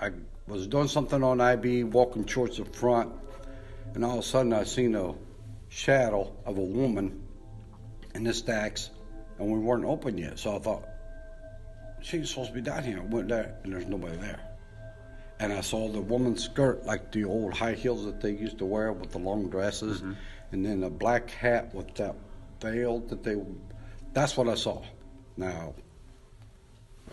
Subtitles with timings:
[0.00, 0.10] I
[0.46, 3.12] was doing something on IB, walking towards the front,
[3.94, 5.14] and all of a sudden I seen a
[5.68, 7.22] shadow of a woman
[8.14, 8.90] in the stacks,
[9.38, 10.38] and we weren't open yet.
[10.38, 10.84] So I thought,
[12.00, 12.98] she's supposed to be down here.
[12.98, 14.40] I went there, and there's nobody there.
[15.38, 18.64] And I saw the woman's skirt, like the old high heels that they used to
[18.64, 20.12] wear with the long dresses, mm-hmm.
[20.52, 22.16] and then a black hat with that
[22.60, 23.36] veil that they.
[24.12, 24.82] That's what I saw.
[25.36, 25.74] Now,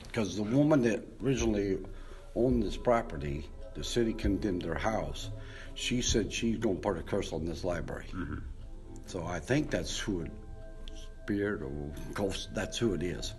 [0.03, 1.77] because the woman that originally
[2.37, 5.29] owned this property, the city condemned their house.
[5.73, 8.05] She said she's going to put a curse on this library.
[8.11, 8.37] Mm-hmm.
[9.05, 10.31] So I think that's who it,
[11.23, 11.71] spirit or
[12.13, 13.33] ghost, that's who it is.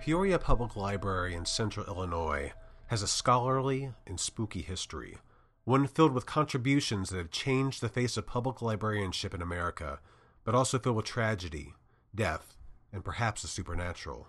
[0.00, 2.52] Peoria Public Library in central Illinois
[2.86, 5.18] has a scholarly and spooky history,
[5.64, 10.00] one filled with contributions that have changed the face of public librarianship in America,
[10.42, 11.74] but also filled with tragedy,
[12.14, 12.56] death,
[12.92, 14.26] and perhaps the supernatural.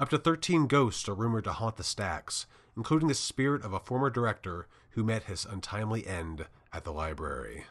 [0.00, 3.80] Up to 13 ghosts are rumored to haunt the stacks, including the spirit of a
[3.80, 7.64] former director who met his untimely end at the library.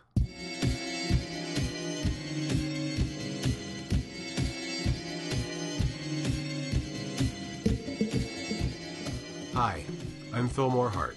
[9.54, 9.86] Hi,
[10.34, 11.16] I'm Phil Morehart,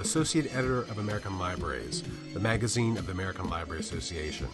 [0.00, 4.48] Associate Editor of American Libraries, the magazine of the American Library Association.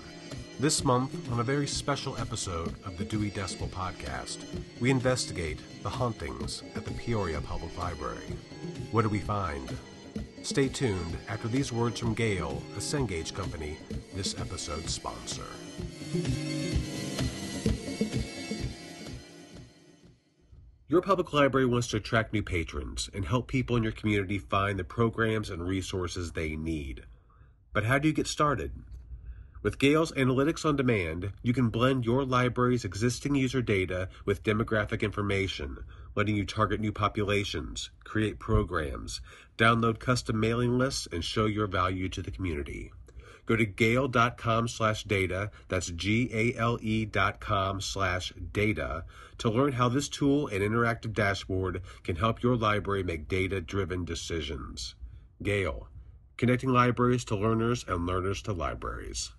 [0.62, 4.44] This month, on a very special episode of the Dewey Decibel podcast,
[4.78, 8.36] we investigate the hauntings at the Peoria Public Library.
[8.92, 9.76] What do we find?
[10.44, 13.76] Stay tuned after these words from Gale, a Cengage company,
[14.14, 15.42] this episode's sponsor.
[20.86, 24.78] Your public library wants to attract new patrons and help people in your community find
[24.78, 27.02] the programs and resources they need.
[27.72, 28.70] But how do you get started?
[29.62, 35.02] With Gale's Analytics on Demand, you can blend your library's existing user data with demographic
[35.02, 35.78] information,
[36.16, 39.20] letting you target new populations, create programs,
[39.56, 42.90] download custom mailing lists, and show your value to the community.
[43.46, 49.04] Go to gale.com slash data, that's G-A-L-E dot com slash data,
[49.38, 54.96] to learn how this tool and interactive dashboard can help your library make data-driven decisions.
[55.40, 55.88] Gale,
[56.36, 59.30] connecting libraries to learners and learners to libraries.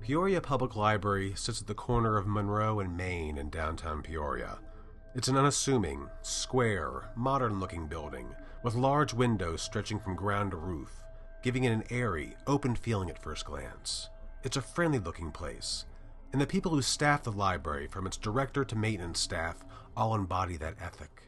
[0.00, 4.58] Peoria Public Library sits at the corner of Monroe and Main in downtown Peoria.
[5.14, 11.04] It's an unassuming, square, modern looking building with large windows stretching from ground to roof,
[11.42, 14.08] giving it an airy, open feeling at first glance.
[14.42, 15.84] It's a friendly looking place,
[16.32, 19.64] and the people who staff the library, from its director to maintenance staff,
[19.96, 21.24] all embody that ethic.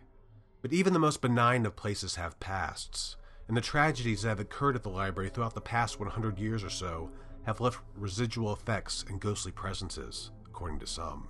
[0.63, 3.17] But even the most benign of places have pasts,
[3.49, 6.71] and the tragedies that have occurred at the library throughout the past 100 years or
[6.71, 7.11] so
[7.45, 11.29] have left residual effects and ghostly presences, according to some.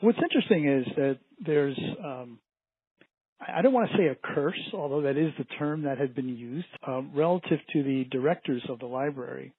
[0.00, 2.38] What's interesting is that there's, um,
[3.40, 6.28] I don't want to say a curse, although that is the term that had been
[6.28, 9.52] used, um, relative to the directors of the library,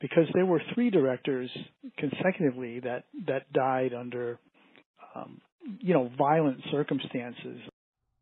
[0.00, 1.50] because there were three directors
[1.96, 4.38] consecutively that that died under,
[5.14, 5.40] um,
[5.78, 7.60] you know, violent circumstances.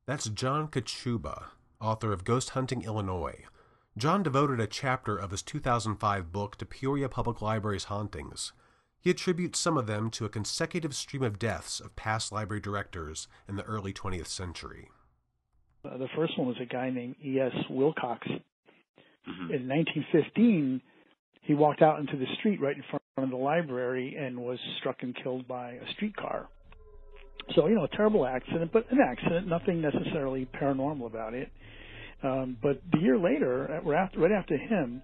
[0.07, 1.45] That's John Kachuba,
[1.81, 3.45] author of Ghost Hunting Illinois.
[3.99, 8.53] John devoted a chapter of his 2005 book to Peoria Public Library's hauntings.
[9.01, 13.27] He attributes some of them to a consecutive stream of deaths of past library directors
[13.49, 14.89] in the early 20th century.
[15.85, 17.51] Uh, the first one was a guy named E.S.
[17.69, 18.25] Wilcox.
[18.29, 19.53] Mm-hmm.
[19.53, 20.81] In 1915,
[21.43, 24.99] he walked out into the street right in front of the library and was struck
[25.03, 26.49] and killed by a streetcar.
[27.57, 31.51] So, you know, a terrible accident, but an accident, nothing necessarily paranormal about it.
[32.23, 35.03] Um, but the year later, uh, right after him,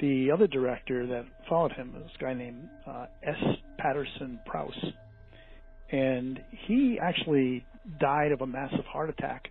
[0.00, 3.36] the other director that followed him was a guy named uh, S.
[3.78, 4.92] Patterson Prowse,
[5.90, 7.64] and he actually
[8.00, 9.48] died of a massive heart attack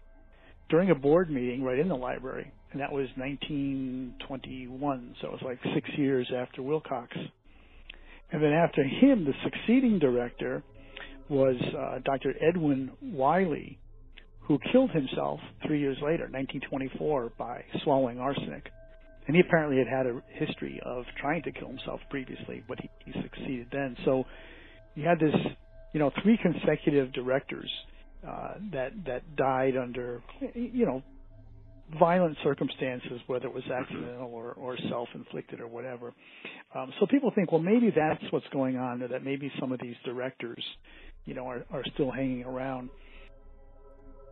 [0.69, 5.15] during a board meeting right in the library, and that was 1921.
[5.21, 7.15] So it was like six years after Wilcox.
[8.31, 10.63] And then after him, the succeeding director
[11.29, 12.33] was uh, Dr.
[12.41, 13.77] Edwin Wiley,
[14.51, 18.69] who killed himself three years later, 1924, by swallowing arsenic.
[19.25, 22.89] And he apparently had had a history of trying to kill himself previously, but he,
[23.05, 23.95] he succeeded then.
[24.03, 24.25] So
[24.95, 25.33] you had this,
[25.93, 27.71] you know, three consecutive directors
[28.27, 30.21] uh, that that died under,
[30.53, 31.01] you know,
[31.97, 36.13] violent circumstances, whether it was accidental or, or self-inflicted or whatever.
[36.75, 39.79] Um, so people think, well, maybe that's what's going on, or that maybe some of
[39.81, 40.63] these directors,
[41.25, 42.89] you know, are, are still hanging around.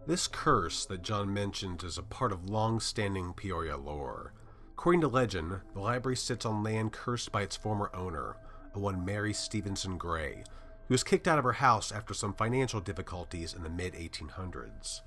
[0.08, 4.34] This curse that John mentions is a part of long-standing Peoria lore.
[4.74, 8.38] According to legend, the library sits on land cursed by its former owner,
[8.74, 10.44] a one Mary Stevenson Gray,
[10.88, 15.02] who was kicked out of her house after some financial difficulties in the mid 1800s.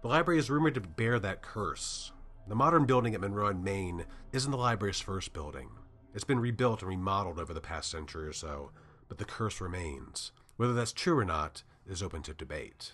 [0.00, 2.12] The library is rumored to bear that curse.
[2.48, 5.70] The modern building at Monroe in Main isn't the library's first building.
[6.14, 8.70] It's been rebuilt and remodeled over the past century or so,
[9.08, 10.30] but the curse remains.
[10.56, 12.92] Whether that's true or not is open to debate.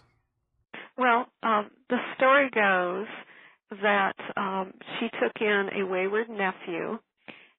[0.97, 3.07] Well, um, the story goes
[3.83, 6.99] that um, she took in a wayward nephew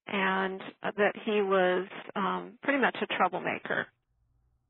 [0.07, 3.88] and that he was um, pretty much a troublemaker.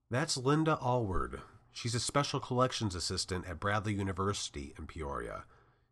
[0.10, 1.42] That's Linda Allward.
[1.72, 5.44] She's a special collections assistant at Bradley University in Peoria,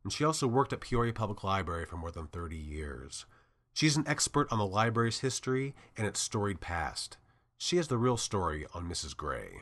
[0.04, 3.26] and she also worked at Peoria Public Library for more than 30 years.
[3.74, 7.18] She's an expert on the library's history and its storied past.
[7.58, 9.18] She has the real story on Mrs.
[9.18, 9.62] Gray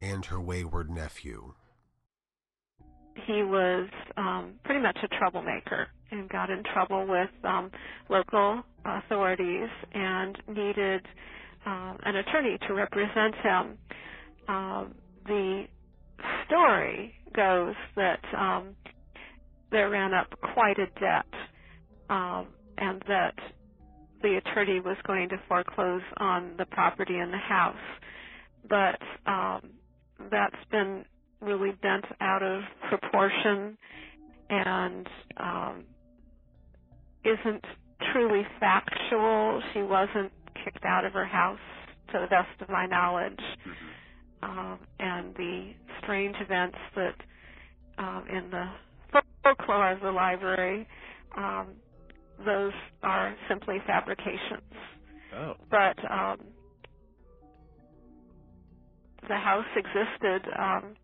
[0.00, 1.54] and her wayward nephew.
[3.26, 7.70] He was um, pretty much a troublemaker and got in trouble with um,
[8.08, 11.02] local authorities and needed
[11.66, 13.78] um, an attorney to represent him.
[14.48, 14.94] Um,
[15.26, 15.64] the
[16.46, 18.76] story goes that um,
[19.70, 21.26] there ran up quite a debt
[22.10, 23.34] um, and that
[24.22, 27.76] the attorney was going to foreclose on the property and the house.
[28.68, 28.98] But
[29.30, 29.70] um,
[30.30, 31.04] that's been
[31.44, 33.76] really bent out of proportion
[34.50, 35.06] and
[35.36, 35.84] um,
[37.24, 37.64] isn't
[38.12, 39.62] truly factual.
[39.72, 40.32] She wasn't
[40.64, 41.58] kicked out of her house,
[42.12, 43.40] to the best of my knowledge.
[44.42, 47.14] Um, and the strange events that
[47.98, 48.66] um, in the
[49.42, 50.86] folklore of the library,
[51.36, 51.68] um,
[52.44, 54.62] those are simply fabrications.
[55.34, 55.54] Oh.
[55.70, 56.38] But um,
[59.28, 60.94] the house existed um,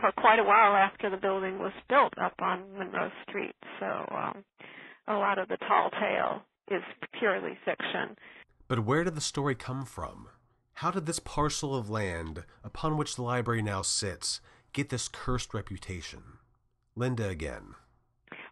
[0.00, 3.54] for quite a while after the building was built up on Monroe Street.
[3.78, 4.44] So um,
[5.06, 6.82] a lot of the tall tale is
[7.18, 8.16] purely fiction.
[8.68, 10.28] But where did the story come from?
[10.74, 14.40] How did this parcel of land, upon which the library now sits,
[14.72, 16.22] get this cursed reputation?
[16.96, 17.74] Linda again.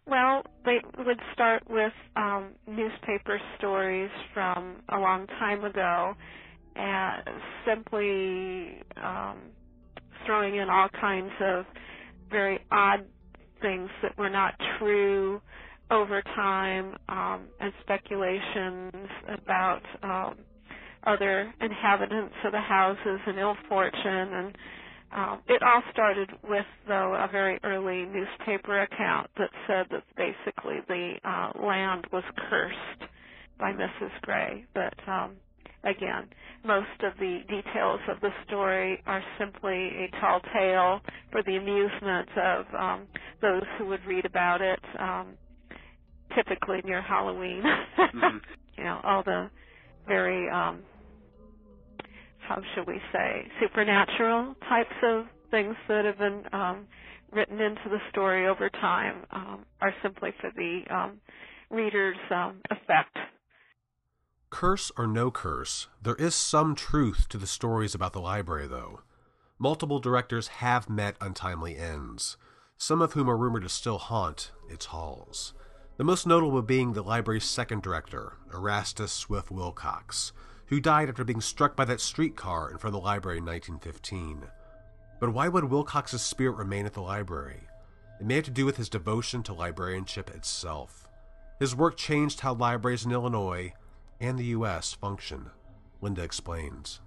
[0.05, 6.15] Well, they would start with um, newspaper stories from a long time ago,
[6.75, 7.23] and
[7.65, 9.37] simply um,
[10.25, 11.65] throwing in all kinds of
[12.29, 13.05] very odd
[13.61, 15.41] things that were not true
[15.91, 18.91] over time, um, and speculations
[19.43, 20.35] about um,
[21.07, 24.55] other inhabitants of the houses and ill fortune and
[25.11, 30.77] um, it all started with, though, a very early newspaper account that said that basically
[30.87, 33.09] the uh, land was cursed
[33.59, 34.11] by Mrs.
[34.21, 34.65] Gray.
[34.73, 35.31] But um,
[35.83, 36.27] again,
[36.65, 42.29] most of the details of the story are simply a tall tale for the amusement
[42.37, 43.07] of um,
[43.41, 45.27] those who would read about it, um,
[46.35, 47.63] typically near Halloween.
[47.63, 48.37] mm-hmm.
[48.77, 49.49] You know, all the
[50.07, 50.79] very um,
[52.49, 56.87] how shall we say, supernatural types of things that have been um,
[57.31, 61.19] written into the story over time um, are simply for the um,
[61.69, 63.15] reader's um, effect.
[64.49, 69.01] Curse or no curse, there is some truth to the stories about the library, though.
[69.59, 72.35] Multiple directors have met untimely ends,
[72.75, 75.53] some of whom are rumored to still haunt its halls.
[75.97, 80.31] The most notable being the library's second director, Erastus Swift Wilcox,
[80.67, 84.45] who died after being struck by that streetcar in front of the library in 1915.
[85.19, 87.67] But why would Wilcox's spirit remain at the library?
[88.19, 91.07] It may have to do with his devotion to librarianship itself.
[91.59, 93.73] His work changed how libraries in Illinois
[94.19, 94.93] and the U.S.
[94.93, 95.51] function.
[96.01, 97.01] Linda explains.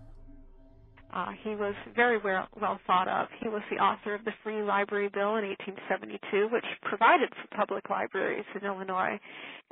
[1.12, 3.28] Uh, he was very well, well thought of.
[3.42, 7.90] He was the author of the Free Library Bill in 1872, which provided for public
[7.90, 9.20] libraries in Illinois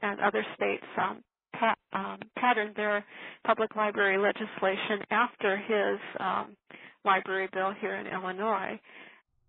[0.02, 1.22] and other states um,
[1.92, 3.04] um, patterned their
[3.46, 6.56] public library legislation after his um,
[7.04, 8.78] library bill here in Illinois.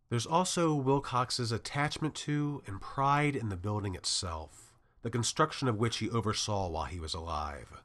[0.09, 4.70] There's also Wilcox's attachment to and pride in the building itself,
[5.01, 7.81] the construction of which he oversaw while he was alive.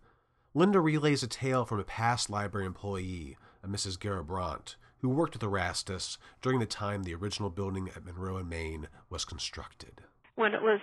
[0.54, 3.98] Linda relays a tale from a past library employee, a Mrs.
[3.98, 8.48] Garabrandt, who worked at the Rastus during the time the original building at Monroe in
[8.48, 10.02] Main was constructed.
[10.34, 10.80] When it was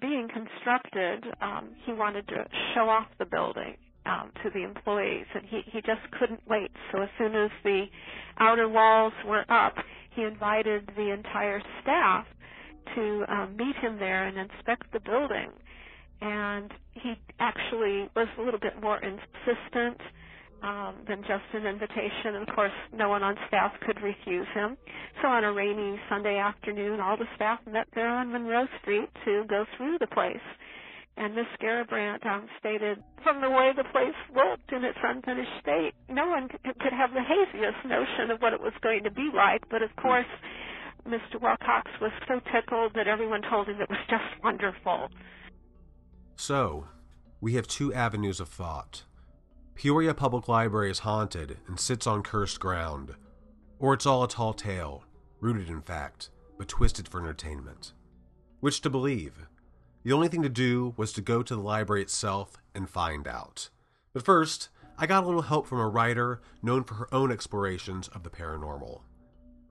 [0.00, 5.44] being constructed, um, he wanted to show off the building um, to the employees, and
[5.44, 6.70] he, he just couldn't wait.
[6.92, 7.86] So as soon as the
[8.38, 9.74] outer walls were up,
[10.14, 12.26] he invited the entire staff
[12.94, 15.50] to um, meet him there and inspect the building.
[16.20, 20.00] And he actually was a little bit more insistent
[20.62, 22.36] um, than just an invitation.
[22.36, 24.76] And of course, no one on staff could refuse him.
[25.22, 29.44] So on a rainy Sunday afternoon, all the staff met there on Monroe Street to
[29.48, 30.44] go through the place.
[31.16, 35.92] And Miss Garabrandt um, stated, from the way the place looked in its unfinished state,
[36.08, 39.60] no one could have the haziest notion of what it was going to be like.
[39.70, 40.28] But of course,
[41.06, 41.40] Mr.
[41.40, 45.08] Wilcox was so tickled that everyone told him it was just wonderful.
[46.40, 46.88] So,
[47.42, 49.02] we have two avenues of thought.
[49.74, 53.14] Peoria Public Library is haunted and sits on cursed ground,
[53.78, 55.04] or it's all a tall tale,
[55.40, 57.92] rooted in fact, but twisted for entertainment.
[58.60, 59.46] Which to believe?
[60.02, 63.68] The only thing to do was to go to the library itself and find out.
[64.14, 68.08] But first, I got a little help from a writer known for her own explorations
[68.08, 69.02] of the paranormal.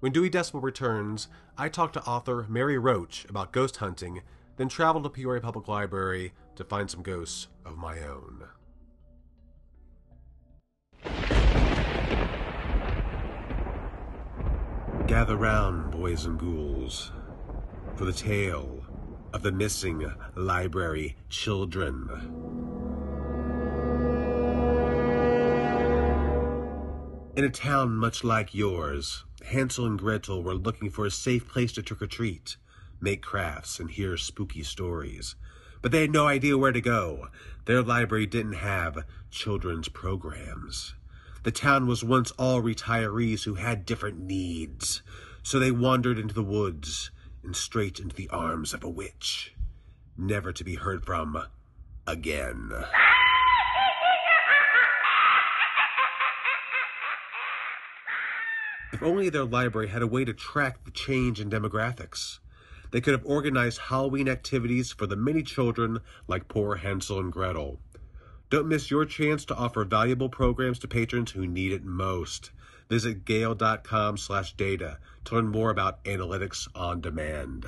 [0.02, 4.22] When Dewey Decibel returns, I talk to author Mary Roach about ghost hunting,
[4.60, 8.44] then travel to Peoria Public Library to find some ghosts of my own.
[15.08, 17.13] Gather round, boys and ghouls,
[17.96, 18.84] for the tale
[19.32, 22.10] of the missing library children.
[27.38, 31.72] In a town much like yours, Hansel and Gretel were looking for a safe place
[31.72, 32.58] to trick or treat,
[33.01, 35.36] make crafts, and hear spooky stories.
[35.82, 37.27] But they had no idea where to go.
[37.65, 40.96] Their library didn't have children's programs.
[41.44, 45.01] The town was once all retirees who had different needs,
[45.41, 47.12] so they wandered into the woods
[47.44, 49.53] and straight into the arms of a witch,
[50.18, 51.41] never to be heard from
[52.06, 52.72] again.
[58.91, 62.39] If only their library had a way to track the change in demographics.
[62.91, 67.79] They could have organized Halloween activities for the many children like poor Hansel and Gretel.
[68.50, 72.51] Don't miss your chance to offer valuable programs to patrons who need it most.
[72.89, 77.67] Visit gale.com slash data to learn more about analytics on demand.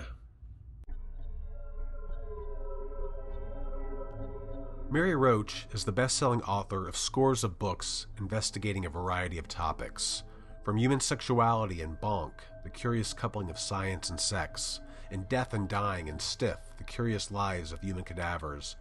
[4.89, 10.23] Mary Roach is the best-selling author of scores of books investigating a variety of topics,
[10.65, 15.67] from human sexuality and Bonk, the curious coupling of science and sex, and Death and
[15.67, 18.75] Dying and Stiff, the curious lives of human cadavers,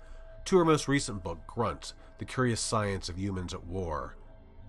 [0.46, 4.16] to her most recent book, Grunt, the curious science of humans at war,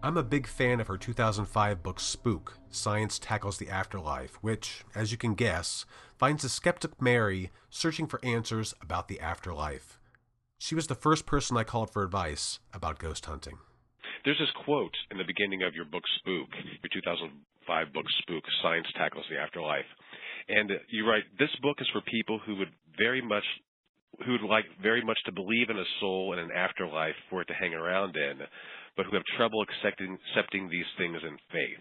[0.03, 5.11] I'm a big fan of her 2005 book Spook Science Tackles the Afterlife, which, as
[5.11, 5.85] you can guess,
[6.17, 9.99] finds a skeptic Mary searching for answers about the afterlife.
[10.57, 13.59] She was the first person I called for advice about ghost hunting.
[14.25, 16.49] There's this quote in the beginning of your book Spook,
[16.81, 19.85] your 2005 book Spook Science Tackles the Afterlife.
[20.47, 23.43] And you write, This book is for people who would very much
[24.25, 27.45] who would like very much to believe in a soul and an afterlife for it
[27.45, 28.39] to hang around in,
[28.97, 31.79] but who have trouble accepting, accepting these things in faith.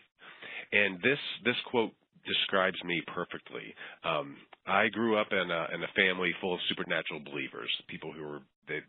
[0.73, 1.93] And this this quote
[2.27, 3.75] describes me perfectly.
[4.05, 4.37] Um,
[4.67, 8.41] I grew up in a, in a family full of supernatural believers, people who were
[8.69, 8.81] they,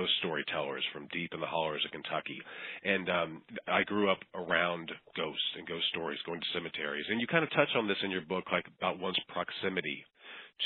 [0.00, 2.40] ghost storytellers from deep in the hollers of Kentucky,
[2.84, 7.04] and um, I grew up around ghosts and ghost stories, going to cemeteries.
[7.08, 10.04] And you kind of touch on this in your book, like about one's proximity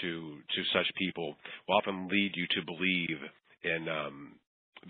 [0.03, 1.35] to to such people
[1.67, 3.19] will often lead you to believe
[3.65, 4.33] in um,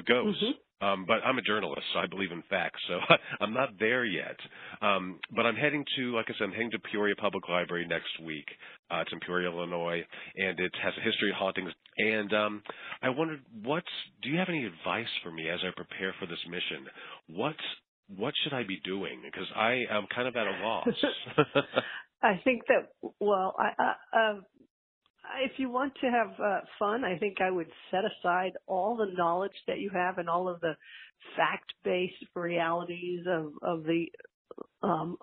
[0.06, 0.42] ghosts.
[0.42, 0.60] Mm-hmm.
[0.84, 2.80] Um, but I'm a journalist, so I believe in facts.
[2.88, 2.98] So
[3.40, 4.36] I'm not there yet.
[4.82, 8.10] Um, but I'm heading to, like I said, I'm heading to Peoria Public Library next
[8.22, 8.44] week.
[8.90, 10.02] Uh, it's in Peoria, Illinois,
[10.36, 11.70] and it has a history of hauntings.
[11.96, 12.62] And um,
[13.02, 13.86] I wondered, what's
[14.22, 16.86] do you have any advice for me as I prepare for this mission?
[17.28, 17.56] What
[18.16, 19.20] what should I be doing?
[19.24, 20.88] Because I am kind of at a loss.
[22.22, 22.88] I think that
[23.20, 24.40] well, I, uh,
[25.42, 29.12] if you want to have uh, fun, I think I would set aside all the
[29.16, 30.74] knowledge that you have and all of the
[31.36, 34.06] fact-based realities of of the
[34.82, 35.16] um,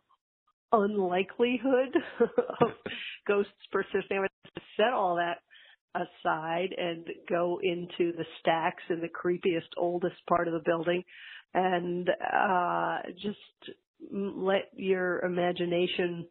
[0.72, 1.96] unlikelihood
[2.62, 2.70] of
[3.28, 4.18] ghosts persisting.
[4.18, 4.30] I would
[4.78, 5.40] set all that
[5.96, 11.04] aside and go into the stacks in the creepiest, oldest part of the building,
[11.54, 13.76] and uh, just
[14.12, 16.28] let your imagination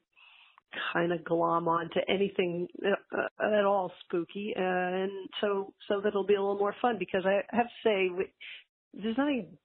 [0.92, 6.34] kind of glom onto anything uh, at all spooky, and so so that it'll be
[6.34, 8.10] a little more fun because I have to say
[8.94, 9.58] there's nothing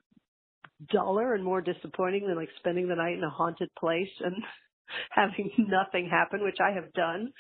[0.92, 4.36] duller and more disappointing than like spending the night in a haunted place and
[5.12, 7.32] having nothing happen, which I have done.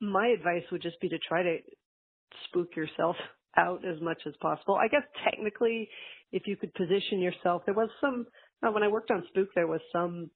[0.00, 1.58] My advice would just be to try to
[2.48, 3.16] spook yourself
[3.56, 4.76] out as much as possible.
[4.76, 5.88] I guess technically,
[6.32, 8.26] if you could position yourself, there was some
[8.62, 10.30] uh, when I worked on Spook, there was some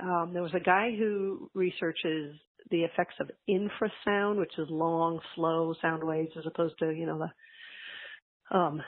[0.00, 2.36] um, there was a guy who researches
[2.70, 7.18] the effects of infrasound, which is long, slow sound waves, as opposed to you know
[7.18, 8.82] the um,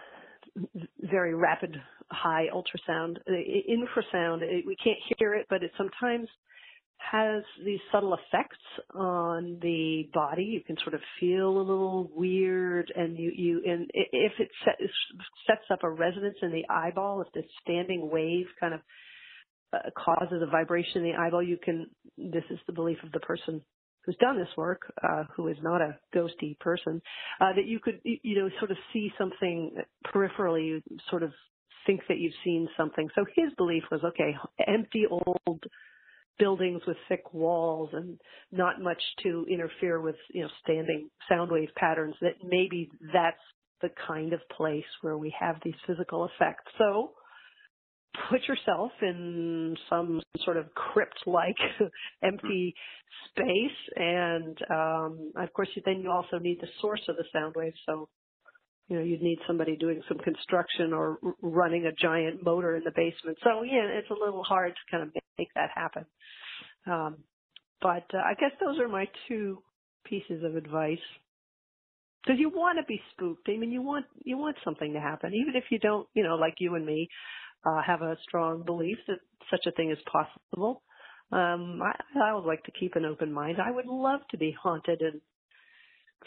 [1.00, 3.16] very rapid, high ultrasound.
[3.28, 6.28] Infrasound, it, we can't hear it, but it sometimes
[6.98, 8.58] has these subtle effects
[8.94, 10.44] on the body.
[10.44, 14.76] You can sort of feel a little weird, and you you and if it set,
[15.46, 18.80] sets up a resonance in the eyeball, if the standing wave kind of
[19.72, 21.86] uh, causes a vibration in the eyeball, you can.
[22.16, 23.62] This is the belief of the person
[24.04, 27.00] who's done this work, uh, who is not a ghosty person,
[27.40, 29.76] uh, that you could you know sort of see something
[30.06, 31.30] peripherally, sort of
[31.86, 33.08] think that you've seen something.
[33.14, 34.36] So his belief was okay,
[34.66, 35.64] empty old
[36.38, 38.18] buildings with thick walls and
[38.52, 43.36] not much to interfere with, you know, standing sound wave patterns, that maybe that's
[43.82, 46.64] the kind of place where we have these physical effects.
[46.78, 47.12] So
[48.30, 51.56] put yourself in some sort of crypt-like
[52.22, 52.74] empty
[53.30, 57.72] space and um, of course then you also need the source of the sound wave
[57.86, 58.08] so
[58.88, 62.92] you know you'd need somebody doing some construction or running a giant motor in the
[62.96, 66.04] basement so yeah it's a little hard to kind of make that happen
[66.86, 67.18] um,
[67.80, 69.62] but uh, I guess those are my two
[70.04, 70.98] pieces of advice.
[72.24, 73.48] Because you want to be spooked.
[73.48, 76.34] I mean, you want you want something to happen, even if you don't, you know,
[76.34, 77.08] like you and me,
[77.64, 79.18] uh, have a strong belief that
[79.50, 80.82] such a thing is possible.
[81.30, 83.58] Um, I, I would like to keep an open mind.
[83.64, 85.20] I would love to be haunted and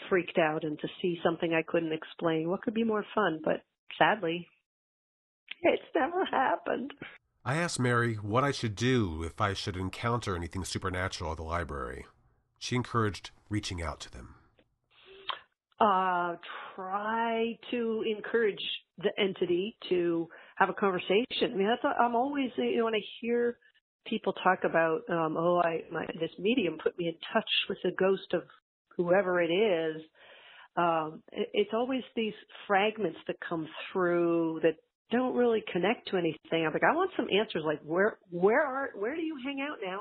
[0.08, 2.48] freaked out and to see something I couldn't explain.
[2.48, 3.40] What could be more fun?
[3.44, 3.62] But
[3.98, 4.48] sadly,
[5.62, 6.92] it's never happened.
[7.44, 11.42] I asked Mary what I should do if I should encounter anything supernatural at the
[11.42, 12.06] library.
[12.58, 14.36] She encouraged reaching out to them.
[15.80, 16.36] Uh,
[16.76, 18.62] try to encourage
[18.98, 21.26] the entity to have a conversation.
[21.42, 23.58] I mean, that's I'm always you know when I hear
[24.06, 27.90] people talk about um, oh I my this medium put me in touch with the
[27.98, 28.42] ghost of
[28.96, 30.02] whoever it is.
[30.76, 32.34] Um, it, it's always these
[32.66, 34.76] fragments that come through that
[35.10, 36.66] don't really connect to anything.
[36.66, 37.62] I'm like, I want some answers.
[37.64, 40.00] Like, where, where are, where do you hang out now?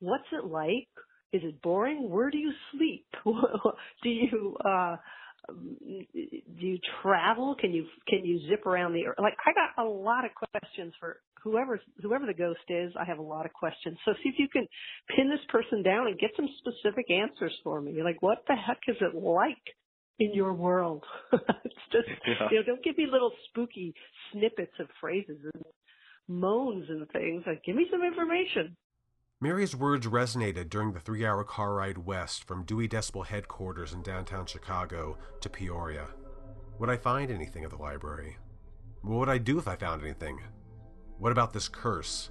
[0.00, 0.88] What's it like?
[1.32, 2.10] Is it boring?
[2.10, 3.06] Where do you sleep?
[3.24, 4.96] do you, uh,
[5.48, 7.56] do you travel?
[7.58, 9.04] Can you, can you zip around the?
[9.20, 12.92] Like, I got a lot of questions for whoever, whoever the ghost is.
[12.98, 13.98] I have a lot of questions.
[14.04, 14.66] So see if you can
[15.14, 18.02] pin this person down and get some specific answers for me.
[18.02, 19.62] Like, what the heck is it like?
[20.18, 21.04] in your world.
[21.32, 22.48] it's just yeah.
[22.50, 23.94] you know, don't give me little spooky
[24.30, 25.64] snippets of phrases and
[26.28, 27.42] moans and things.
[27.46, 28.76] Like, give me some information.
[29.40, 34.02] Mary's words resonated during the three hour car ride west from Dewey Decibel headquarters in
[34.02, 36.06] downtown Chicago to Peoria.
[36.78, 38.36] Would I find anything at the library?
[39.02, 40.38] What would I do if I found anything?
[41.22, 42.30] What about this curse?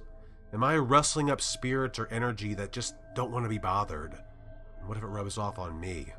[0.52, 4.12] Am I rustling up spirits or energy that just don't want to be bothered?
[4.84, 6.12] what if it rubs off on me?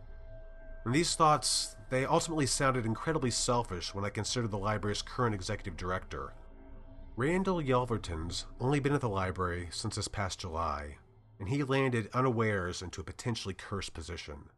[0.83, 5.77] And these thoughts, they ultimately sounded incredibly selfish when I considered the library's current executive
[5.77, 6.33] director.
[7.15, 10.97] Randall Yelverton's only been at the library since this past July,
[11.39, 14.49] and he landed unawares into a potentially cursed position.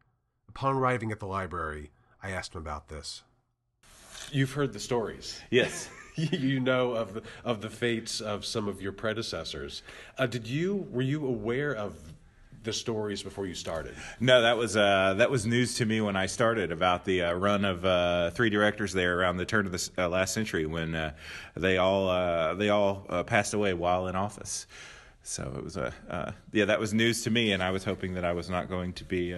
[0.47, 1.91] Upon arriving at the library,
[2.23, 3.23] I asked him about this.
[4.32, 5.41] You've heard the stories.
[5.49, 5.89] Yes.
[6.32, 9.84] you know of the, of the fates of some of your predecessors.
[10.17, 11.95] Uh, did you were you aware of
[12.63, 13.95] the stories before you started?
[14.19, 17.34] No, that was uh, that was news to me when I started about the uh,
[17.34, 20.95] run of uh, three directors there around the turn of the uh, last century when
[20.95, 21.13] uh,
[21.56, 24.67] they all uh, they all passed away while in office.
[25.23, 28.25] So it was a yeah that was news to me, and I was hoping that
[28.25, 29.34] I was not going to be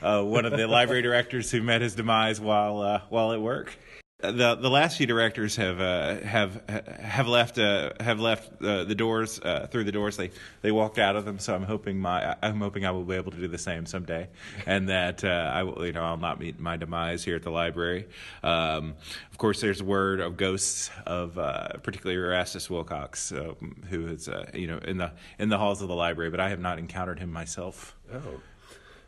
[0.00, 3.76] one of the library directors who met his demise while while at work
[4.20, 8.96] the the last few directors have uh, have have left uh, have left uh, the
[8.96, 10.16] doors uh, through the doors.
[10.16, 13.14] They they walked out of them so I'm hoping my I'm hoping I will be
[13.14, 14.28] able to do the same someday
[14.66, 17.52] and that uh, I will you know I'll not meet my demise here at the
[17.52, 18.08] library.
[18.42, 18.96] Um,
[19.30, 24.66] of course there's word of ghosts of uh, particularly Erastus Wilcox um, who is you
[24.66, 27.32] know in the in the halls of the library but I have not encountered him
[27.32, 27.96] myself.
[28.12, 28.40] Oh.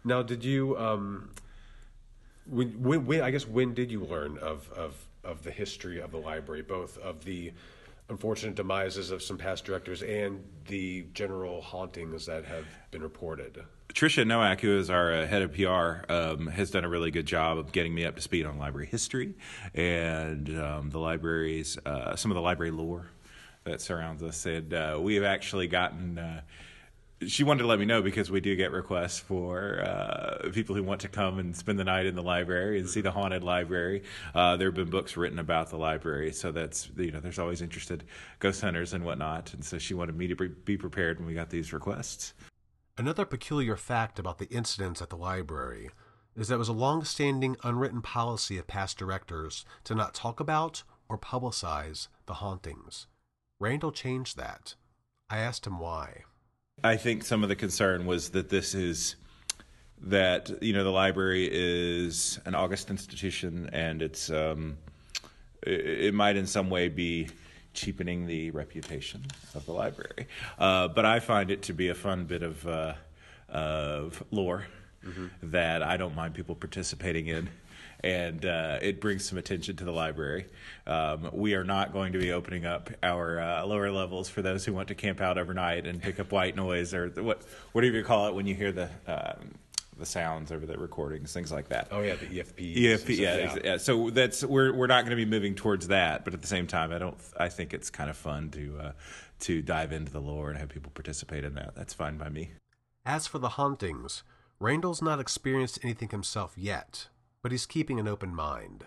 [0.05, 1.31] Now did you um
[2.47, 6.11] when, when, when, I guess when did you learn of, of of the history of
[6.11, 7.53] the library, both of the
[8.09, 13.65] unfortunate demises of some past directors and the general hauntings that have been reported?
[13.93, 17.27] Tricia Nowak, who is our uh, head of PR, um, has done a really good
[17.27, 19.35] job of getting me up to speed on library history
[19.75, 23.11] and um, the libraries, uh, some of the library lore
[23.65, 24.47] that surrounds us.
[24.47, 26.41] And uh, we have actually gotten uh,
[27.27, 30.83] she wanted to let me know because we do get requests for uh, people who
[30.83, 34.03] want to come and spend the night in the library and see the haunted library.
[34.35, 37.61] Uh, there have been books written about the library, so that's you know there's always
[37.61, 38.05] interested
[38.39, 39.53] ghost hunters and whatnot.
[39.53, 42.33] And so she wanted me to be prepared when we got these requests.
[42.97, 45.91] Another peculiar fact about the incidents at the library
[46.37, 50.85] is that it was a long-standing unwritten policy of past directors to not talk about
[51.09, 53.07] or publicize the hauntings.
[53.59, 54.75] Randall changed that.
[55.29, 56.25] I asked him why
[56.83, 59.17] I think some of the concern was that this is
[60.03, 64.79] that you know the library is an august institution and it's um,
[65.63, 67.29] it, it might in some way be
[67.75, 69.23] cheapening the reputation
[69.55, 70.27] of the library.
[70.59, 72.95] Uh, but I find it to be a fun bit of uh,
[73.49, 74.65] of lore
[75.05, 75.27] mm-hmm.
[75.51, 77.49] that I don't mind people participating in.
[78.03, 80.47] And uh, it brings some attention to the library.
[80.87, 84.65] Um, we are not going to be opening up our uh, lower levels for those
[84.65, 88.03] who want to camp out overnight and pick up white noise or what whatever you
[88.03, 89.53] call it when you hear the um,
[90.01, 91.89] the sounds over the recordings, things like that.
[91.93, 92.77] Oh yeah, the EVP.
[92.77, 93.59] EVP, yeah, yeah.
[93.63, 93.77] yeah.
[93.77, 96.67] So that's we're we're not going to be moving towards that, but at the same
[96.67, 97.17] time, I don't.
[97.39, 98.93] I think it's kind of fun to uh,
[99.41, 101.77] to dive into the lore and have people participate in that.
[101.77, 102.51] That's fine by me.
[103.05, 104.25] As for the hauntings,
[104.61, 107.09] Randall's not experienced anything himself yet,
[107.43, 108.85] but he's keeping an open mind.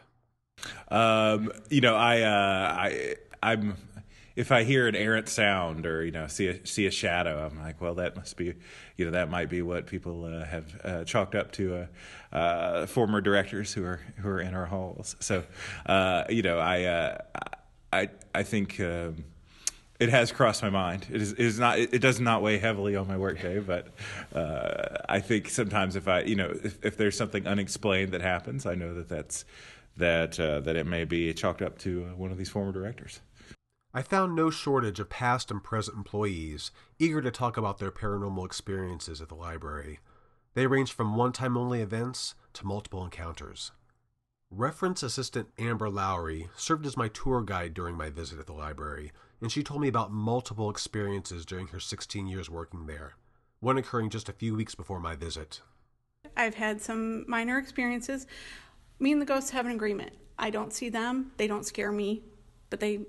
[0.89, 3.77] Um, you know, I uh, I I'm
[4.35, 7.59] if I hear an errant sound or you know see a see a shadow, I'm
[7.59, 8.53] like, well, that must be,
[8.97, 11.87] you know, that might be what people uh, have uh, chalked up to
[12.31, 15.15] uh, uh former directors who are who are in our halls.
[15.19, 15.43] So,
[15.87, 17.17] uh, you know, I uh,
[17.91, 18.79] I I think.
[18.79, 19.25] Um,
[19.99, 21.05] it has crossed my mind.
[21.11, 21.77] It is, it is not.
[21.77, 23.87] It, does not weigh heavily on my workday, but
[24.33, 28.65] uh, I think sometimes if I, you know, if, if, there's something unexplained that happens,
[28.65, 29.45] I know that that's
[29.97, 33.21] that uh, that it may be chalked up to uh, one of these former directors.
[33.93, 38.45] I found no shortage of past and present employees eager to talk about their paranormal
[38.45, 39.99] experiences at the library.
[40.55, 43.71] They ranged from one time only events to multiple encounters.
[44.49, 49.11] Reference assistant Amber Lowry served as my tour guide during my visit at the library,
[49.43, 53.15] and she told me about multiple experiences during her 16 years working there,
[53.59, 55.59] one occurring just a few weeks before my visit.
[56.37, 58.25] I've had some minor experiences.
[58.99, 60.13] Me and the ghosts have an agreement.
[60.39, 62.23] I don't see them, they don't scare me,
[62.69, 63.01] but they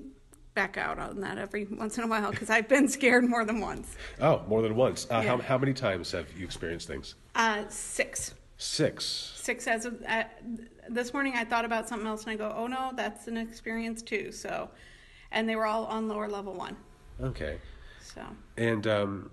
[0.55, 3.61] back out on that every once in a while because I've been scared more than
[3.61, 3.94] once.
[4.20, 5.07] Oh, more than once.
[5.09, 5.23] Uh, yeah.
[5.23, 7.14] how, how many times have you experienced things?
[7.37, 8.35] Uh, six.
[8.57, 9.33] Six.
[9.37, 10.25] Six as of uh,
[10.88, 14.03] this morning, I thought about something else and I go, oh no, that's an experience
[14.03, 14.33] too.
[14.33, 14.70] So,
[15.35, 16.77] and they were all on lower level one.
[17.20, 17.59] Okay.
[18.01, 18.23] So.
[18.57, 19.33] And um,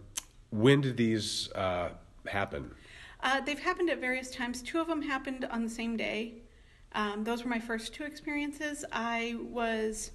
[0.50, 1.92] when did these uh,
[2.28, 2.72] happen?
[3.24, 4.62] Uh, they've happened at various times.
[4.62, 6.34] Two of them happened on the same day.
[6.94, 8.84] Um, those were my first two experiences.
[8.92, 10.12] I was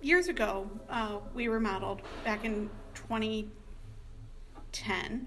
[0.00, 5.26] years ago, uh, we remodeled back in 2010.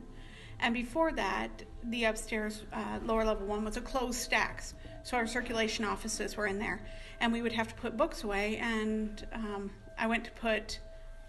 [0.62, 4.74] And before that, the upstairs uh, lower level one was a closed stacks.
[5.04, 6.82] So our circulation offices were in there.
[7.20, 8.58] And we would have to put books away.
[8.58, 10.80] And um, I went to put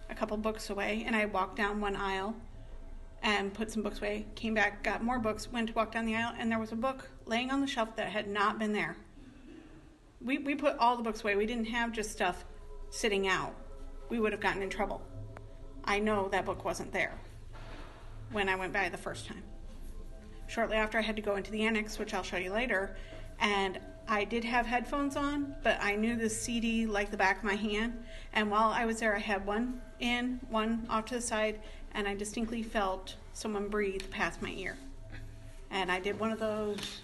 [0.08, 1.04] a couple books away.
[1.06, 2.34] And I walked down one aisle
[3.22, 4.26] and put some books away.
[4.34, 6.34] Came back, got more books, went to walk down the aisle.
[6.38, 8.96] And there was a book laying on the shelf that had not been there.
[10.22, 11.36] We, we put all the books away.
[11.36, 12.44] We didn't have just stuff
[12.90, 13.54] sitting out,
[14.08, 15.00] we would have gotten in trouble.
[15.84, 17.14] I know that book wasn't there
[18.32, 19.42] when I went by the first time.
[20.48, 22.96] Shortly after, I had to go into the annex, which I'll show you later,
[23.40, 27.44] and I did have headphones on, but I knew the CD like the back of
[27.44, 28.02] my hand.
[28.32, 31.60] And while I was there, I had one in, one off to the side,
[31.92, 34.76] and I distinctly felt someone breathe past my ear.
[35.70, 37.02] And I did one of those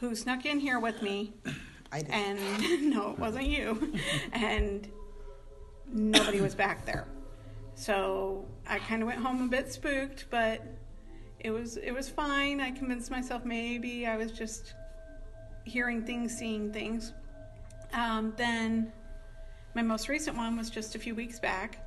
[0.00, 1.34] who snuck in here with me.
[1.92, 2.10] I did.
[2.10, 3.94] And no, it wasn't you.
[4.32, 4.88] and
[5.86, 7.06] nobody was back there.
[7.74, 10.62] So I kind of went home a bit spooked, but
[11.40, 12.60] it was it was fine.
[12.60, 14.74] I convinced myself maybe I was just
[15.68, 17.12] hearing things, seeing things.
[17.92, 18.92] Um, then
[19.74, 21.84] my most recent one was just a few weeks back.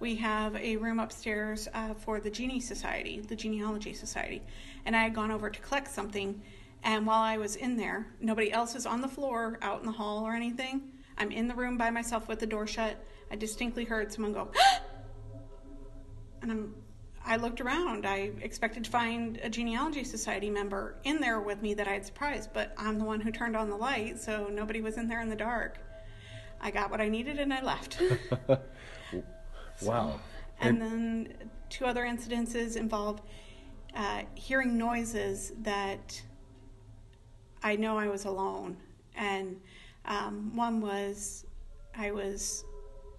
[0.00, 4.42] We have a room upstairs uh, for the Genie Society, the Genealogy Society,
[4.84, 6.40] and I had gone over to collect something.
[6.82, 9.92] And while I was in there, nobody else is on the floor, out in the
[9.92, 10.82] hall, or anything.
[11.16, 13.02] I'm in the room by myself with the door shut.
[13.30, 14.50] I distinctly heard someone go,
[16.42, 16.74] and I'm,
[17.26, 18.06] I looked around.
[18.06, 22.04] I expected to find a genealogy society member in there with me that I had
[22.04, 25.22] surprised, but I'm the one who turned on the light, so nobody was in there
[25.22, 25.78] in the dark.
[26.60, 28.00] I got what I needed and I left.
[29.82, 30.20] wow.
[30.60, 31.34] and, and, then
[31.70, 33.22] two other incidences involved
[33.96, 36.20] uh, hearing noises that
[37.62, 38.76] I know I was alone.
[39.14, 39.60] And
[40.04, 41.46] um, one was
[41.96, 42.64] I was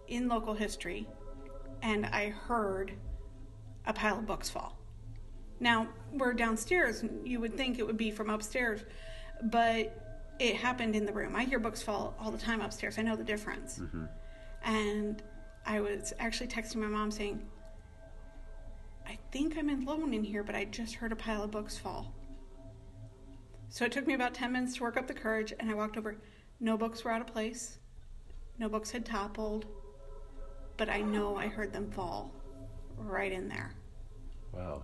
[0.08, 1.08] in local history
[1.82, 2.94] and I heard
[3.88, 4.78] a pile of books fall.
[5.60, 8.82] Now, we're downstairs, you would think it would be from upstairs,
[9.44, 10.02] but
[10.40, 11.36] it happened in the room.
[11.36, 12.98] I hear books fall all the time upstairs.
[12.98, 13.80] I know the difference.
[13.80, 14.06] Mm-hmm.
[14.66, 15.24] And
[15.66, 17.42] I was actually texting my mom saying,
[19.08, 22.14] I think I'm alone in here, but I just heard a pile of books fall.
[23.70, 25.98] So it took me about 10 minutes to work up the courage, and I walked
[25.98, 26.18] over.
[26.60, 27.80] No books were out of place,
[28.58, 29.66] no books had toppled,
[30.78, 32.32] but I know I heard them fall.
[32.98, 33.74] Right in there.
[34.52, 34.84] Wow.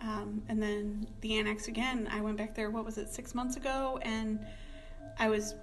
[0.00, 3.56] Um, and then the annex again, I went back there, what was it, six months
[3.56, 3.98] ago?
[4.02, 4.38] And
[5.18, 5.54] I was,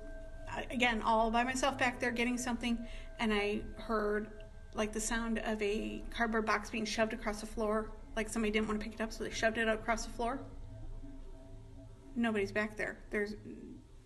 [0.72, 2.78] again, all by myself back there getting something.
[3.20, 4.30] And I heard
[4.74, 7.92] like the sound of a cardboard box being shoved across the floor.
[8.16, 10.40] Like somebody didn't want to pick it up, so they shoved it across the floor.
[12.16, 12.98] Nobody's back there.
[13.10, 13.36] There's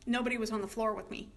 [0.05, 1.29] nobody was on the floor with me.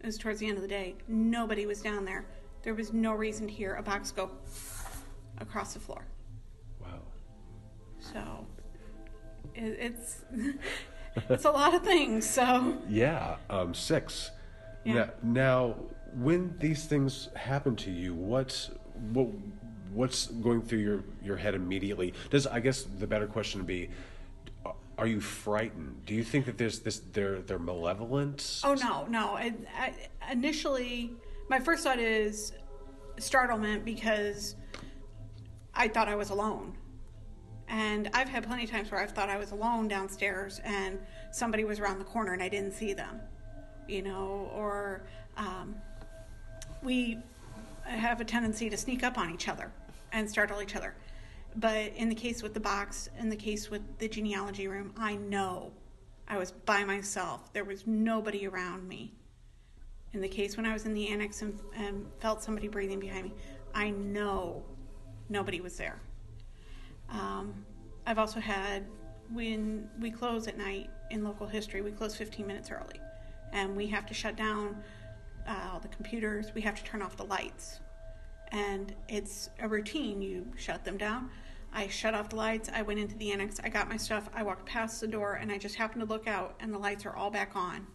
[0.00, 0.96] It was towards the end of the day.
[1.08, 2.26] Nobody was down there.
[2.66, 4.28] There was no reason to hear a box go
[5.38, 6.04] across the floor.
[6.82, 6.98] Wow.
[8.00, 8.44] So
[9.54, 10.24] it, it's
[11.30, 12.28] it's a lot of things.
[12.28, 14.32] So Yeah, um, six.
[14.84, 14.94] Yeah.
[14.94, 15.74] Now, now,
[16.14, 18.72] when these things happen to you, what's
[19.12, 19.28] what
[19.92, 22.14] what's going through your your head immediately?
[22.30, 23.90] Does I guess the better question would be,
[24.98, 26.04] are you frightened?
[26.04, 28.62] Do you think that there's this they're they're malevolent?
[28.64, 29.36] oh no no.
[29.36, 31.14] I, I, initially,
[31.48, 32.52] my first thought is
[33.18, 34.56] startlement because
[35.74, 36.76] I thought I was alone.
[37.68, 40.98] And I've had plenty of times where I've thought I was alone downstairs and
[41.32, 43.20] somebody was around the corner and I didn't see them,
[43.88, 45.04] you know, or
[45.36, 45.74] um,
[46.82, 47.18] we
[47.84, 49.72] have a tendency to sneak up on each other
[50.12, 50.94] and startle each other.
[51.56, 55.16] But in the case with the box, in the case with the genealogy room, I
[55.16, 55.72] know
[56.28, 57.52] I was by myself.
[57.52, 59.15] There was nobody around me.
[60.16, 63.24] In the case when I was in the annex and, and felt somebody breathing behind
[63.24, 63.34] me,
[63.74, 64.64] I know
[65.28, 66.00] nobody was there.
[67.10, 67.66] Um,
[68.06, 68.86] I've also had
[69.30, 72.98] when we close at night in local history, we close 15 minutes early,
[73.52, 74.82] and we have to shut down
[75.46, 76.46] uh, all the computers.
[76.54, 77.80] We have to turn off the lights,
[78.52, 80.22] and it's a routine.
[80.22, 81.28] You shut them down.
[81.74, 82.70] I shut off the lights.
[82.72, 83.60] I went into the annex.
[83.62, 84.30] I got my stuff.
[84.34, 87.04] I walked past the door, and I just happened to look out, and the lights
[87.04, 87.86] are all back on.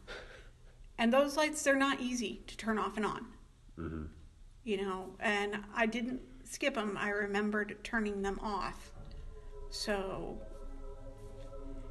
[0.98, 3.26] And those lights, they're not easy to turn off and on.
[4.64, 6.98] You know, and I didn't skip them.
[7.00, 8.94] I remembered turning them off.
[9.72, 10.38] So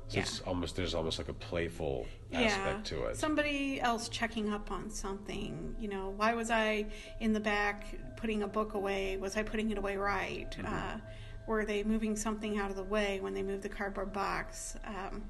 [0.09, 0.21] So yeah.
[0.23, 3.17] it's almost there's almost like a playful aspect to it.
[3.17, 5.75] Somebody else checking up on something.
[5.81, 6.87] You know, why was I
[7.21, 7.87] in the back
[8.17, 9.17] putting a book away?
[9.17, 10.51] Was I putting it away right?
[10.51, 10.67] Mm-hmm.
[10.67, 10.99] Uh,
[11.47, 14.77] were they moving something out of the way when they moved the cardboard box?
[14.85, 15.25] Um,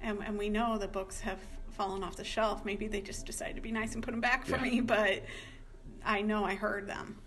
[0.00, 1.40] and, and we know the books have
[1.78, 2.64] fallen off the shelf.
[2.64, 4.62] Maybe they just decided to be nice and put them back for Yeah.
[4.62, 5.24] me, but
[6.04, 7.18] I know I heard them.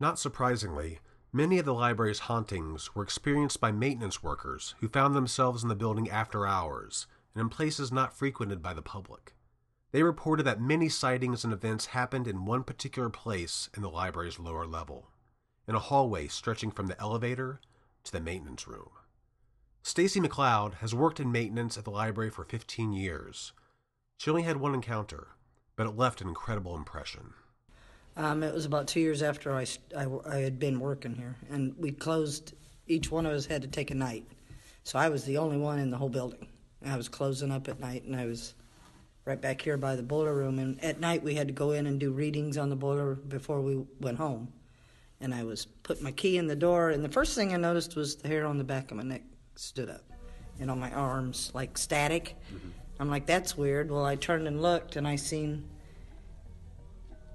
[0.00, 0.98] Not surprisingly,
[1.32, 5.76] many of the library's hauntings were experienced by maintenance workers who found themselves in the
[5.76, 9.34] building after hours and in places not frequented by the public.
[9.92, 14.40] They reported that many sightings and events happened in one particular place in the library's
[14.40, 15.10] lower level,
[15.68, 17.60] in a hallway stretching from the elevator
[18.02, 18.90] to the maintenance room.
[19.86, 23.52] Stacy McLeod has worked in maintenance at the library for 15 years.
[24.16, 25.28] She only had one encounter,
[25.76, 27.34] but it left an incredible impression.
[28.16, 31.76] Um, it was about two years after I, I, I had been working here, and
[31.76, 32.54] we closed.
[32.86, 34.24] Each one of us had to take a night,
[34.84, 36.48] so I was the only one in the whole building.
[36.80, 38.54] And I was closing up at night, and I was
[39.26, 40.58] right back here by the boiler room.
[40.60, 43.60] And at night, we had to go in and do readings on the boiler before
[43.60, 44.50] we went home.
[45.20, 47.96] And I was putting my key in the door, and the first thing I noticed
[47.96, 49.20] was the hair on the back of my neck
[49.56, 50.04] stood up,
[50.60, 52.36] and on my arms like static.
[52.52, 52.68] Mm-hmm.
[53.00, 53.90] I'm like, that's weird.
[53.90, 55.68] Well, I turned and looked, and I seen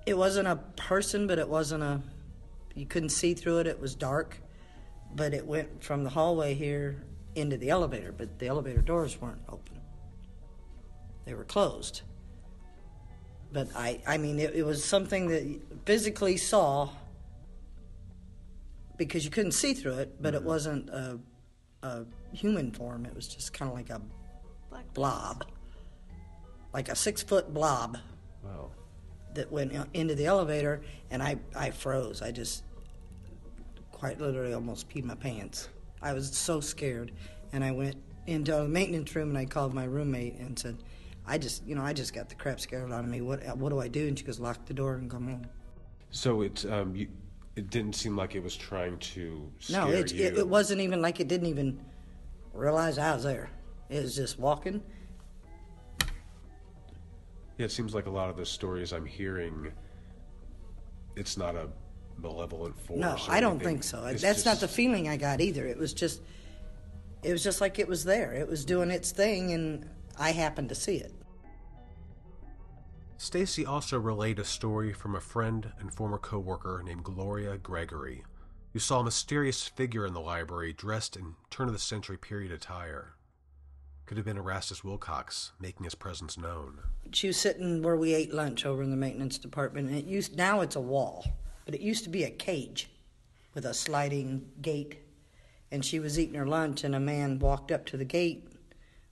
[0.05, 2.01] it wasn't a person, but it wasn't a.
[2.75, 3.67] You couldn't see through it.
[3.67, 4.37] It was dark,
[5.15, 7.03] but it went from the hallway here
[7.35, 8.11] into the elevator.
[8.11, 9.79] But the elevator doors weren't open;
[11.25, 12.01] they were closed.
[13.51, 16.89] But I, I mean, it, it was something that you physically saw
[18.95, 20.47] because you couldn't see through it, but it mm-hmm.
[20.47, 21.19] wasn't a,
[21.83, 23.05] a human form.
[23.05, 24.01] It was just kind of like a
[24.69, 25.45] Black blob,
[26.73, 27.97] like a six foot blob
[28.43, 28.69] Wow.
[29.33, 32.21] that went into the elevator, and I, I froze.
[32.21, 32.63] I just
[33.91, 35.69] quite literally almost peed my pants.
[36.01, 37.11] I was so scared,
[37.51, 37.95] and I went
[38.27, 40.77] into the maintenance room and I called my roommate and said,
[41.25, 43.21] "I just, you know, I just got the crap scared out of me.
[43.21, 45.47] What, what do I do?" And she goes, "Lock the door and come home."
[46.11, 47.07] So it's um you,
[47.59, 50.23] it didn't seem like it was trying to scare No, it, you.
[50.25, 51.77] it, it wasn't even like it didn't even
[52.53, 53.49] realize I was there.
[53.89, 54.81] It was just walking.
[57.57, 59.73] Yeah, it seems like a lot of the stories I'm hearing,
[61.17, 61.67] it's not a
[62.17, 62.97] malevolent force.
[62.97, 63.67] No, I don't anything.
[63.67, 64.05] think so.
[64.05, 65.65] It's That's not the feeling I got either.
[65.65, 66.21] It was just,
[67.23, 68.31] it was just like it was there.
[68.31, 69.85] It was doing its thing, and
[70.17, 71.11] I happened to see it.
[73.21, 78.23] Stacy also relayed a story from a friend and former coworker named Gloria Gregory,
[78.71, 82.49] who saw a mysterious figure in the library dressed in turn of the century period
[82.49, 83.15] attire.
[84.05, 86.79] Could have been Erastus Wilcox making his presence known.
[87.11, 90.37] She was sitting where we ate lunch over in the maintenance department, and it used
[90.37, 91.25] now it's a wall,
[91.65, 92.89] but it used to be a cage.
[93.53, 94.97] with a sliding gate.
[95.71, 98.47] And she was eating her lunch, and a man walked up to the gate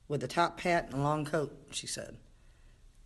[0.07, 2.15] with a top hat and a long coat, she said.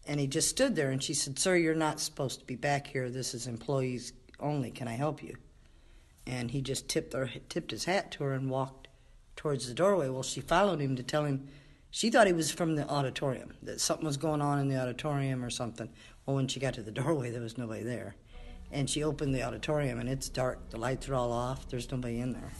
[0.07, 2.87] And he just stood there, and she said, Sir, you're not supposed to be back
[2.87, 3.09] here.
[3.09, 4.71] This is employees only.
[4.71, 5.35] Can I help you?
[6.25, 8.87] And he just tipped, her, tipped his hat to her and walked
[9.35, 10.09] towards the doorway.
[10.09, 11.47] Well, she followed him to tell him
[11.91, 15.43] she thought he was from the auditorium, that something was going on in the auditorium
[15.43, 15.89] or something.
[16.25, 18.15] Well, when she got to the doorway, there was nobody there.
[18.71, 20.69] And she opened the auditorium, and it's dark.
[20.69, 21.67] The lights are all off.
[21.67, 22.51] There's nobody in there.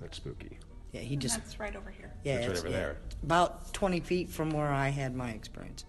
[0.00, 0.58] That's spooky.
[0.92, 1.36] Yeah, he just.
[1.36, 2.12] That's right over here.
[2.24, 2.96] Yeah, That's right it's, over yeah, there.
[3.22, 5.84] About 20 feet from where I had my experience.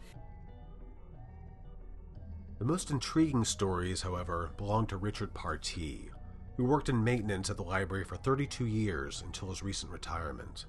[2.60, 6.10] The most intriguing stories, however, belong to Richard Partee,
[6.58, 10.66] who worked in maintenance at the library for 32 years until his recent retirement.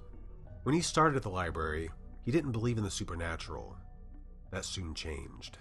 [0.63, 1.91] When he started at the library,
[2.23, 3.75] he didn't believe in the supernatural.
[4.49, 5.59] That soon changed.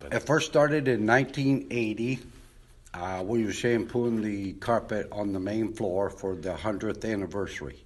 [0.00, 2.18] It first started in 1980.
[2.94, 7.84] Uh, we were shampooing the carpet on the main floor for the 100th anniversary.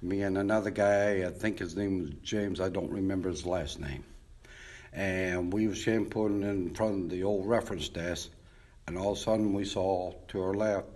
[0.00, 3.80] Me and another guy, I think his name was James, I don't remember his last
[3.80, 4.04] name.
[4.92, 8.30] And we were shampooing in front of the old reference desk,
[8.86, 10.86] and all of a sudden we saw to our left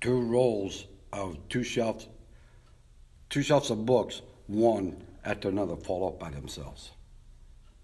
[0.00, 2.08] two rolls of two shelves,
[3.30, 6.90] two shelves of books, one after another fall up by themselves.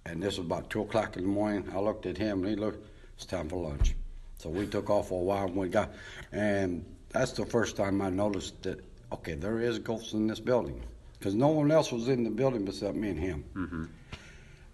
[0.05, 1.71] And this was about two o'clock in the morning.
[1.73, 3.95] I looked at him and he looked, it's time for lunch.
[4.41, 5.93] So we took off for a while and we got,
[6.33, 10.83] and that's the first time I noticed that, okay, there is ghosts in this building.
[11.19, 13.45] Because no one else was in the building except me and him.
[13.55, 13.85] Mm-hmm.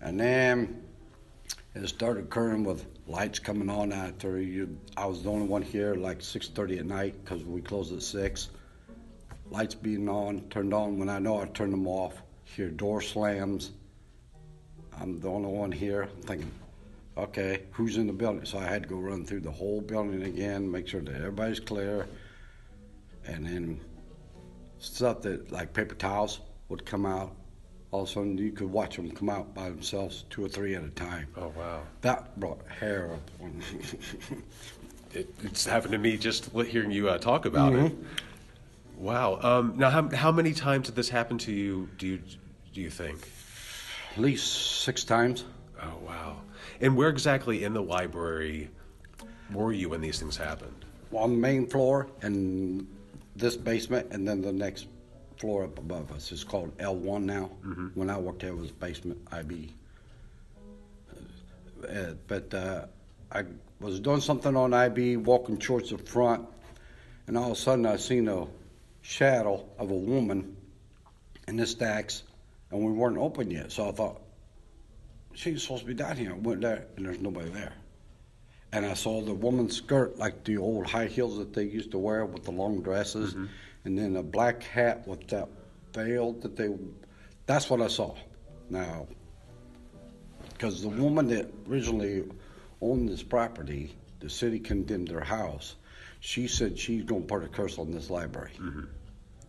[0.02, 0.84] And then
[1.74, 4.78] it started occurring with lights coming on after you.
[4.96, 8.50] I was the only one here like 6:30 at night because we closed at six.
[9.50, 12.22] Lights being on, turned on when I know I turned them off.
[12.44, 13.72] Hear door slams.
[15.00, 16.02] I'm the only one here.
[16.02, 16.52] I'm thinking,
[17.16, 18.44] okay, who's in the building?
[18.44, 21.60] So I had to go run through the whole building again, make sure that everybody's
[21.60, 22.06] clear,
[23.26, 23.80] and then
[24.78, 27.34] stuff that like paper towels would come out.
[27.92, 30.74] All of a sudden, you could watch them come out by themselves, two or three
[30.74, 31.28] at a time.
[31.36, 31.82] Oh, wow.
[32.02, 33.30] That brought hair up.
[33.40, 33.62] on
[35.14, 37.92] It, it's happened to me just hearing you uh, talk about it.
[37.92, 39.02] Mm-hmm.
[39.02, 39.38] Wow.
[39.40, 41.88] Um, now, how, how many times did this happen to you?
[41.96, 42.20] Do you
[42.74, 43.26] do you think?
[44.12, 45.44] At least six times.
[45.82, 46.36] Oh wow.
[46.80, 48.70] And where exactly in the library
[49.52, 50.84] were you when these things happened?
[51.10, 52.86] Well, on the main floor and
[53.34, 54.86] this basement, and then the next
[55.38, 57.50] floor up above us is called L1 now.
[57.94, 59.72] When I worked there, it was basement IB.
[61.88, 62.86] Uh, but uh,
[63.30, 63.44] I
[63.80, 66.46] was doing something on IB, walking towards the front,
[67.26, 68.46] and all of a sudden I seen a
[69.02, 70.56] shadow of a woman
[71.46, 72.22] in the stacks,
[72.70, 73.70] and we weren't open yet.
[73.72, 74.20] So I thought,
[75.36, 76.32] she's supposed to be down here.
[76.32, 77.72] I went there, and there's nobody there.
[78.72, 81.98] And I saw the woman's skirt, like the old high heels that they used to
[81.98, 83.46] wear with the long dresses, mm-hmm.
[83.84, 85.48] and then a black hat with that
[85.94, 86.68] veil that they.
[87.46, 88.16] That's what I saw.
[88.68, 89.06] Now,
[90.52, 92.24] because the woman that originally
[92.80, 95.76] owned this property, the city condemned her house.
[96.20, 98.52] She said she's going to put a curse on this library.
[98.58, 98.84] Mm-hmm.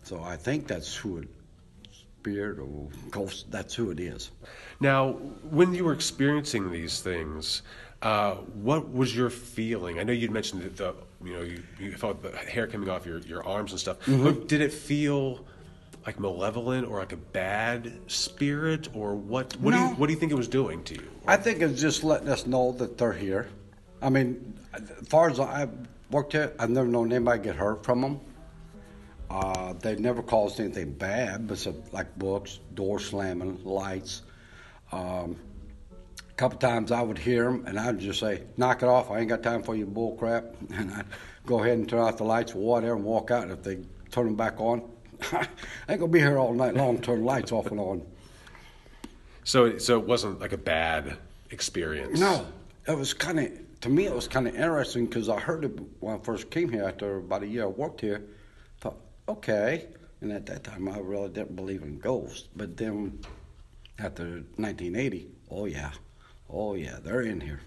[0.04, 1.30] So I think that's who it,
[2.28, 3.50] spirit or ghost.
[3.52, 4.32] That's who it is.
[4.80, 5.12] Now,
[5.50, 7.62] when you were experiencing these things,
[8.02, 10.00] uh, what was your feeling?
[10.00, 13.06] I know you'd mentioned that the you know you, you felt the hair coming off
[13.06, 14.00] your, your arms and stuff.
[14.02, 14.24] Mm-hmm.
[14.24, 15.46] But did it feel
[16.06, 19.56] like malevolent or like a bad spirit or what?
[19.56, 21.10] What do you what do you think it was doing to you?
[21.26, 23.50] I think it's just letting us know that they're here.
[24.02, 25.72] I mean, as far as I've
[26.12, 28.20] worked here, I've never known anybody get hurt from them.
[29.30, 34.22] Uh, they never caused anything bad, but some, like books, door slamming, lights.
[34.92, 35.36] Um,
[36.30, 39.12] a couple times I would hear them, and I'd just say, "Knock it off!
[39.12, 41.06] I ain't got time for your bull crap." And I'd
[41.46, 43.50] go ahead and turn off the lights or whatever, and walk out.
[43.50, 43.80] If they
[44.12, 44.82] turn them back on,
[45.34, 45.48] I
[45.90, 47.02] ain't gonna be here all night long.
[47.02, 48.02] Turn lights off and on.
[49.44, 51.18] So it- so it wasn't like a bad
[51.52, 52.20] experience.
[52.20, 52.46] No,
[52.88, 54.06] it was kind of to me.
[54.06, 56.86] It was kind of interesting because I heard it when I first came here.
[56.86, 58.24] After about a year I worked here,
[59.28, 59.88] okay.
[60.22, 62.50] And at that time, I really didn't believe in ghosts.
[62.56, 63.20] But then,
[64.00, 64.24] after
[64.56, 65.92] 1980, oh yeah,
[66.50, 67.62] oh yeah, they're in here.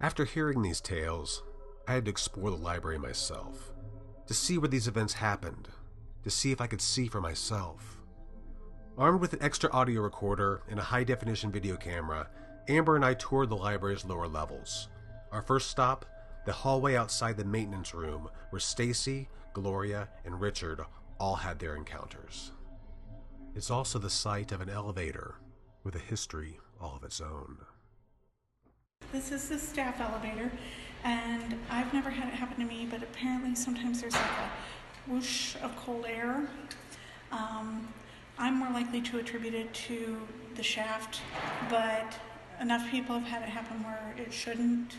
[0.00, 1.42] After hearing these tales,
[1.86, 3.72] I had to explore the library myself,
[4.26, 5.68] to see where these events happened,
[6.24, 7.98] to see if I could see for myself.
[8.96, 12.28] Armed with an extra audio recorder and a high definition video camera,
[12.68, 14.88] Amber and I toured the library's lower levels.
[15.32, 16.04] Our first stop,
[16.46, 20.80] the hallway outside the maintenance room where Stacy, Gloria, and Richard
[21.18, 22.52] all had their encounters.
[23.54, 25.36] It's also the site of an elevator
[25.82, 27.58] with a history all of its own.
[29.12, 30.50] This is the staff elevator,
[31.04, 35.56] and I've never had it happen to me, but apparently sometimes there's like a whoosh
[35.62, 36.48] of cold air.
[37.32, 37.88] Um,
[38.38, 40.16] I'm more likely to attribute it to
[40.54, 41.20] the shaft,
[41.68, 42.14] but
[42.60, 44.94] enough people have had it happen where it shouldn't.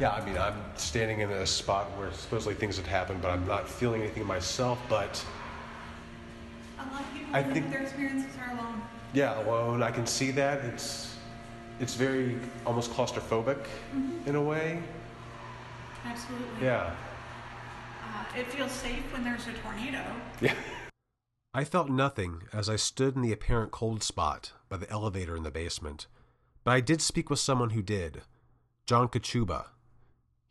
[0.00, 3.46] Yeah, I mean, I'm standing in a spot where supposedly things have happened, but I'm
[3.46, 4.78] not feeling anything myself.
[4.88, 5.24] But
[6.78, 8.82] A lot of people I think their experiences are alone.
[9.12, 11.14] yeah, well, I can see that it's
[11.80, 13.58] it's very almost claustrophobic
[14.26, 14.82] in a way.
[16.04, 16.46] Absolutely.
[16.66, 16.94] Yeah.
[18.02, 20.02] Uh, it feels safe when there's a tornado.
[20.40, 20.54] Yeah.
[21.54, 25.44] I felt nothing as I stood in the apparent cold spot by the elevator in
[25.44, 26.08] the basement,
[26.64, 28.22] but I did speak with someone who did
[28.86, 29.66] John Kachuba.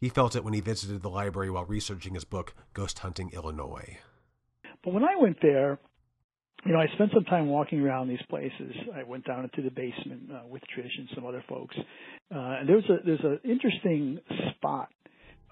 [0.04, 4.00] He felt it when he visited the library while researching his book, Ghost Hunting Illinois.
[4.84, 5.80] But when I went there,
[6.66, 8.76] you know, I spent some time walking around these places.
[8.94, 12.68] I went down into the basement uh, with Trish and some other folks, uh, and
[12.68, 14.20] there's a there's an interesting
[14.52, 14.90] spot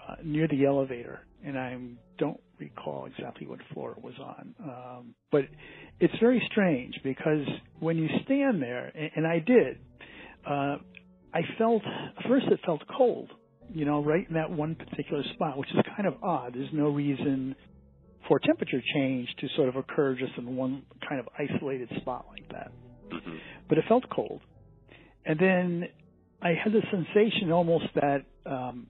[0.06, 1.78] uh, near the elevator, and I
[2.18, 5.44] don't recall exactly what floor it was on, um, but
[6.02, 7.48] it's very strange because
[7.80, 9.78] when you stand there, and, and I did,
[10.46, 10.76] uh,
[11.34, 11.84] I felt
[12.28, 13.32] first it felt cold,
[13.74, 16.54] you know, right in that one particular spot, which is kind of odd.
[16.54, 17.56] There's no reason
[18.28, 22.48] for temperature change to sort of occur just in one kind of isolated spot like
[22.50, 22.72] that.
[23.68, 24.42] But it felt cold.
[25.26, 25.84] And then
[26.42, 28.88] I had the sensation almost that um,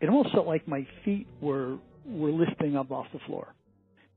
[0.00, 3.54] it almost felt like my feet were were lifting up off the floor.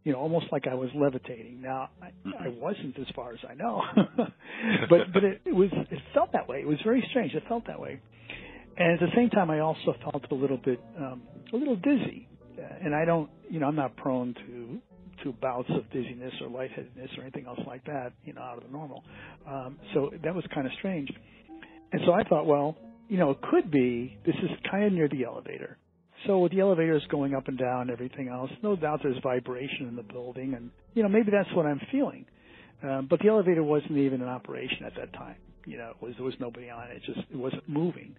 [0.04, 1.62] You know, almost like I was levitating.
[1.62, 2.08] Now I,
[2.46, 3.82] I wasn't, as far as I know,
[4.90, 6.60] but but it, it was it felt that way.
[6.60, 7.34] It was very strange.
[7.34, 8.02] It felt that way,
[8.78, 12.28] and at the same time, I also felt a little bit um, a little dizzy.
[12.84, 14.80] And I don't, you know, I'm not prone to
[15.24, 18.64] to bouts of dizziness or lightheadedness or anything else like that, you know, out of
[18.64, 19.04] the normal.
[19.48, 21.10] Um, so that was kind of strange.
[21.92, 22.76] And so I thought, well,
[23.08, 25.78] you know, it could be this is kind of near the elevator.
[26.28, 29.88] So with the elevators going up and down, and everything else, no doubt there's vibration
[29.88, 32.26] in the building, and you know maybe that's what I'm feeling.
[32.84, 35.36] Um, but the elevator wasn't even in operation at that time.
[35.66, 36.98] You know, it was there was nobody on it.
[36.98, 38.16] It just it wasn't moving.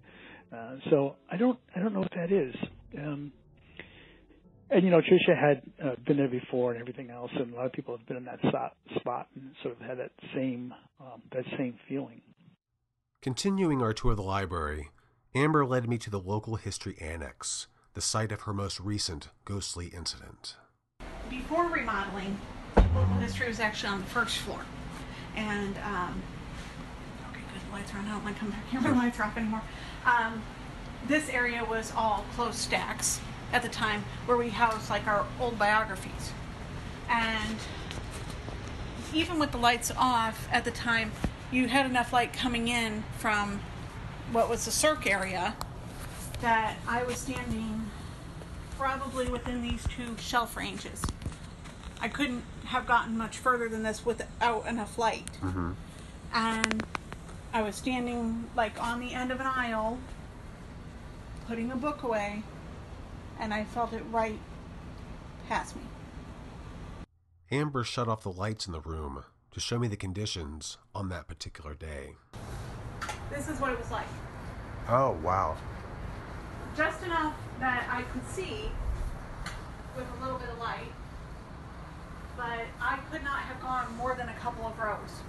[0.53, 2.55] Uh, so I don't I don't know what that is.
[2.99, 3.33] Um,
[4.71, 7.67] and you know, Tricia had uh, been there before and everything else, and a lot
[7.67, 11.23] of people have been in that spot, spot and sort of had that same um,
[11.33, 12.23] that same feeling.
[13.23, 14.91] Continuing our tour of the library,
[15.35, 19.87] Amber led me to the local history annex, the site of her most recent ghostly
[19.87, 20.57] incident.
[21.31, 22.39] Before remodeling,
[22.77, 24.65] local history was actually on the first floor.
[25.37, 26.42] And, um, okay, good, the
[27.73, 28.07] lights are on.
[28.07, 29.63] I don't want to come back here when the lights are off anymore.
[30.05, 30.43] Um,
[31.09, 33.21] this area was all closed stacks
[33.53, 36.33] at the time where we housed like our old biographies.
[37.09, 37.59] And
[39.13, 41.13] even with the lights off at the time,
[41.51, 43.61] you had enough light coming in from
[44.31, 45.55] what was the circ area
[46.41, 47.91] that I was standing
[48.79, 51.03] probably within these two shelf ranges.
[52.01, 55.29] I couldn't have gotten much further than this without enough light.
[56.35, 56.83] And
[57.55, 59.99] I was standing like on the end of an aisle,
[61.47, 62.43] putting a book away,
[63.39, 64.39] and I felt it right
[65.49, 65.83] past me.
[67.51, 71.29] Amber shut off the lights in the room to show me the conditions on that
[71.29, 72.15] particular day.
[73.29, 74.07] This is what it was like.
[74.89, 75.59] Oh wow.
[76.75, 78.71] Just enough that I could see
[79.95, 80.91] with a little bit of light,
[82.35, 85.21] but I could not have gone more than a couple of rows.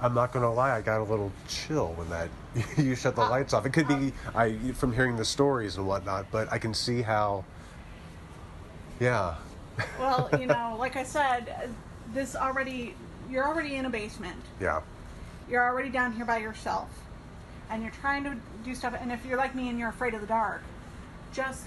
[0.00, 2.28] I'm not gonna lie, I got a little chill when that
[2.76, 3.64] you shut the lights off.
[3.64, 7.44] It could be I from hearing the stories and whatnot, but I can see how.
[9.00, 9.36] Yeah.
[9.98, 11.66] Well, you know, like I said, uh,
[12.14, 12.94] this already,
[13.30, 14.40] you're already in a basement.
[14.58, 14.80] Yeah.
[15.50, 16.88] You're already down here by yourself.
[17.68, 18.96] And you're trying to do stuff.
[18.98, 20.62] And if you're like me and you're afraid of the dark,
[21.34, 21.66] just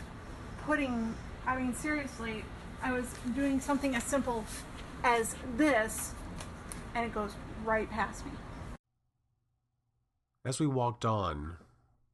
[0.66, 1.14] putting,
[1.46, 2.44] I mean, seriously,
[2.82, 3.06] I was
[3.36, 4.44] doing something as simple
[5.04, 6.14] as this,
[6.96, 7.34] and it goes
[7.66, 8.32] right past me.
[10.46, 11.58] As we walked on,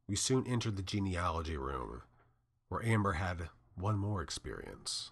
[0.07, 2.01] we soon entered the genealogy room,
[2.69, 5.11] where Amber had one more experience.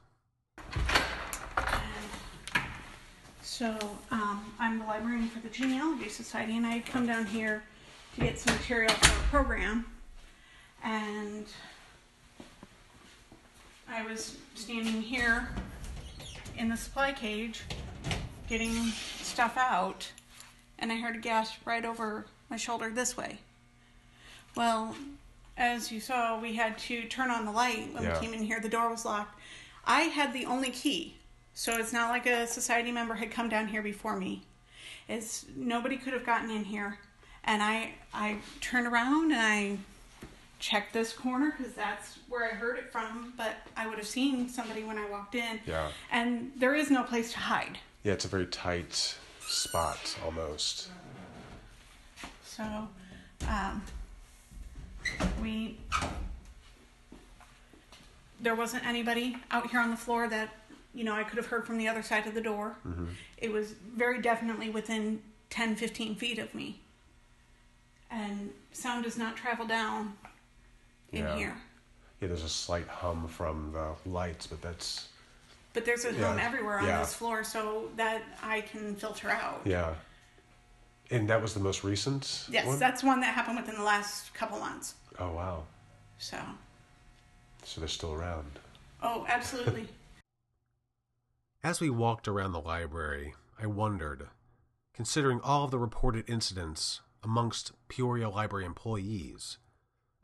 [3.41, 3.77] So
[4.09, 7.63] um, I'm the librarian for the Genealogy Society, and I had come down here
[8.15, 9.85] to get some material for a program.
[10.83, 11.45] And
[13.87, 15.49] I was standing here
[16.57, 17.61] in the supply cage
[18.49, 18.73] getting
[19.21, 20.11] stuff out,
[20.79, 23.39] and I heard a gasp right over my shoulder this way.
[24.55, 24.95] Well,
[25.57, 28.19] as you saw, we had to turn on the light when Yeah.
[28.19, 28.59] we came in here.
[28.59, 29.39] The door was locked.
[29.85, 31.17] I had the only key,
[31.53, 34.43] so it's not like a society member had come down here before me.
[35.07, 36.99] It's nobody could have gotten in here,
[37.43, 39.77] and I I turned around and I
[40.59, 44.47] checked this corner because that's where I heard it from, but I would have seen
[44.47, 45.59] somebody when I walked in.
[45.65, 45.89] Yeah.
[46.09, 47.79] And there is no place to hide.
[48.03, 49.17] Yeah, it's a very tight
[49.47, 50.89] spot almost.
[52.45, 52.87] So,
[53.47, 53.81] um,
[55.41, 55.77] we
[58.39, 60.49] there wasn't anybody out here on the floor that
[60.93, 62.75] you know I could have heard from the other side of the door.
[62.87, 63.05] Mm-hmm.
[63.37, 66.79] It was very definitely within 10, 15 feet of me,
[68.11, 70.13] and sound does not travel down
[71.11, 71.35] in Yeah.
[71.37, 71.57] here.
[72.21, 75.07] Yeah, there's a slight hum from the lights, but that's
[75.73, 76.27] But there's a Yeah.
[76.29, 76.99] hum everywhere on Yeah.
[76.99, 79.61] this floor, so that I can filter out.
[79.65, 79.95] yeah.
[81.11, 82.45] And that was the most recent.
[82.49, 82.79] Yes, one?
[82.79, 84.95] that's one that happened within the last couple months.
[85.19, 85.65] Oh wow.
[86.17, 86.39] So,
[87.63, 88.59] So they're still around.
[89.01, 89.89] oh, absolutely.
[91.63, 94.29] As we walked around the library, I wondered,
[94.93, 99.57] considering all of the reported incidents amongst Peoria Library employees,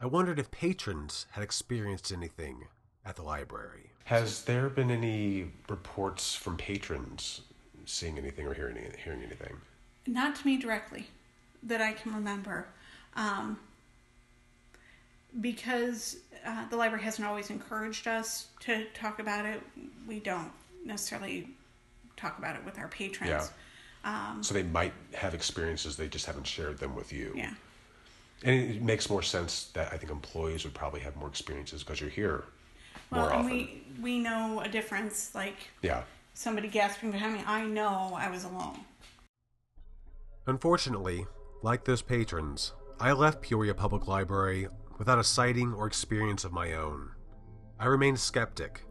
[0.01, 2.67] I wondered if patrons had experienced anything
[3.05, 3.88] at the library.
[4.09, 7.41] Has there been any reports from patrons
[7.85, 9.55] seeing anything or hearing hearing anything?
[10.07, 11.05] Not to me directly,
[11.61, 12.65] that I can remember,
[13.15, 13.59] um,
[15.41, 19.61] because uh, the library hasn't always encouraged us to talk about it.
[20.07, 20.51] We don't
[20.83, 21.47] necessarily
[22.17, 23.29] talk about it with our patrons.
[23.29, 24.31] Yeah.
[24.31, 27.31] Um, So they might have experiences, they just haven't shared them with you.
[27.35, 27.53] yeah.
[28.43, 32.01] And it makes more sense that I think employees would probably have more experiences because
[32.01, 32.45] you're here
[33.11, 33.51] Well, more and often.
[33.51, 35.33] we we know a difference.
[35.35, 36.03] Like Yeah.
[36.33, 38.79] somebody gasping behind me, I know I was alone.
[40.47, 41.27] Unfortunately,
[41.61, 46.73] like those patrons, I left Peoria Public Library without a sighting or experience of my
[46.73, 47.11] own.
[47.79, 48.83] I remain a skeptic,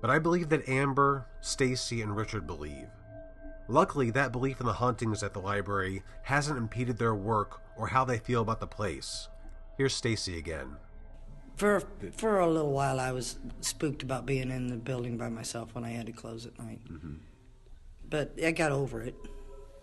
[0.00, 2.88] but I believe that Amber, Stacy, and Richard believe.
[3.68, 8.04] Luckily, that belief in the hauntings at the library hasn't impeded their work or how
[8.04, 9.28] they feel about the place.
[9.76, 10.76] Here's Stacy again.
[11.56, 11.82] For
[12.12, 15.84] for a little while, I was spooked about being in the building by myself when
[15.84, 16.80] I had to close at night.
[16.90, 17.14] Mm-hmm.
[18.08, 19.16] But I got over it,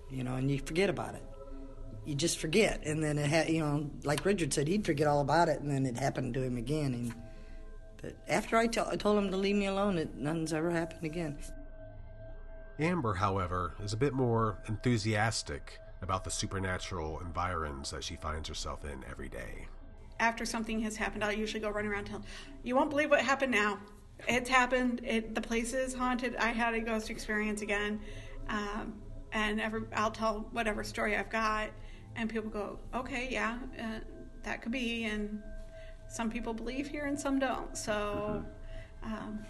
[0.09, 1.23] you know, and you forget about it.
[2.05, 5.21] You just forget, and then it had, you know, like Richard said, he'd forget all
[5.21, 6.93] about it, and then it happened to him again.
[6.93, 7.13] And
[8.01, 11.37] but after I I told him to leave me alone, it nothing's ever happened again.
[12.77, 18.83] Amber, however, is a bit more enthusiastic about the supernatural environs that she finds herself
[18.83, 19.67] in every day.
[20.19, 22.25] After something has happened, I'll usually go run around telling,
[22.63, 23.79] "You won't believe what happened now.
[24.27, 25.01] It's happened.
[25.03, 26.35] It the place is haunted.
[26.37, 27.99] I had a ghost experience again."
[28.47, 29.01] Um,
[29.31, 31.69] and every, I'll tell whatever story I've got,
[32.15, 33.99] and people go, "Okay, yeah, uh,
[34.43, 35.41] that could be." And
[36.07, 37.75] some people believe here, and some don't.
[37.75, 38.45] So,
[39.03, 39.45] um,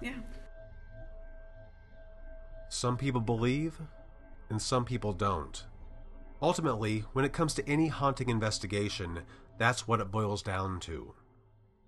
[0.00, 0.14] yeah.
[2.68, 3.80] Some people believe,
[4.48, 5.64] and some people don't.
[6.40, 9.22] Ultimately, when it comes to any haunting investigation,
[9.58, 11.14] that's what it boils down to.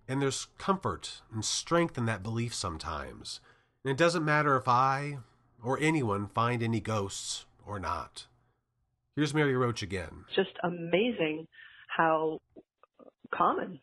[0.08, 3.40] And there's comfort and strength in that belief sometimes.
[3.84, 5.18] And it doesn't matter if I
[5.62, 8.26] or anyone find any ghosts or not.
[9.16, 10.24] Here's Mary Roach again.
[10.34, 11.46] just amazing
[11.96, 12.38] how
[13.34, 13.78] common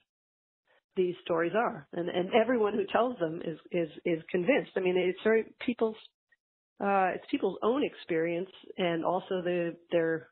[0.95, 4.97] these stories are and and everyone who tells them is is is convinced i mean
[4.97, 5.95] it's very people's
[6.81, 10.27] uh it's people's own experience and also the their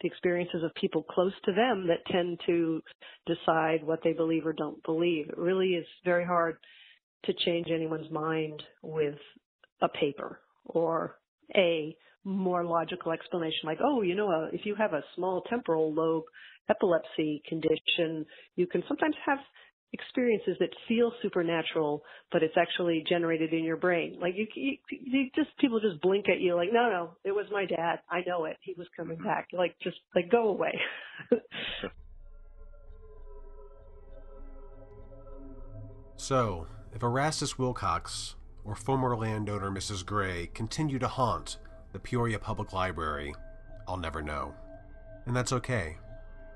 [0.00, 2.82] the experiences of people close to them that tend to
[3.26, 5.28] decide what they believe or don't believe.
[5.28, 6.56] It really is very hard
[7.24, 9.18] to change anyone's mind with
[9.82, 11.16] a paper or
[11.56, 15.92] a more logical explanation like oh you know uh, if you have a small temporal
[15.92, 16.24] lobe
[16.68, 18.26] epilepsy condition
[18.56, 19.38] you can sometimes have
[19.92, 25.30] experiences that feel supernatural but it's actually generated in your brain like you, you, you
[25.34, 28.44] just people just blink at you like no no it was my dad i know
[28.44, 29.26] it he was coming mm-hmm.
[29.26, 30.72] back like just like go away
[36.20, 38.34] So, if Erastus Willcox
[38.66, 40.04] or former landowner Mrs.
[40.04, 41.56] Gray continue to haunt
[41.94, 43.34] the Peoria Public Library,
[43.88, 44.54] I'll never know.
[45.24, 45.96] And that's okay,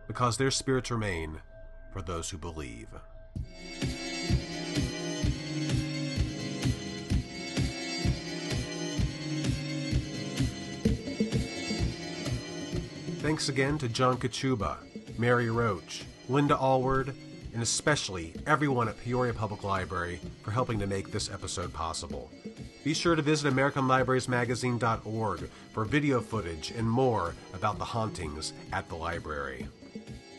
[0.07, 1.41] because their spirits remain
[1.95, 2.89] for those who believe.
[13.25, 14.77] Thanks again to John Kachuba,
[15.19, 17.15] Mary Roach, Linda Allward,
[17.55, 22.31] and especially everyone at Peoria Public Library for helping to make this episode possible.
[22.85, 28.95] Be sure to visit AmericanLibrariesMagazine.org for video footage and more about the hauntings at the
[28.95, 29.69] library.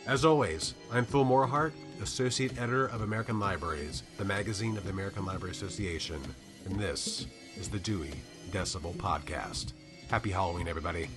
[0.06, 1.72] As always, I'm Phil Morehart,
[2.02, 6.22] Associate Editor of American Libraries, the magazine of the American Library Association,
[6.66, 7.26] and this
[7.58, 8.12] is the Dewey
[8.52, 9.74] Decibel Podcast.
[10.10, 11.08] Happy Halloween, everybody.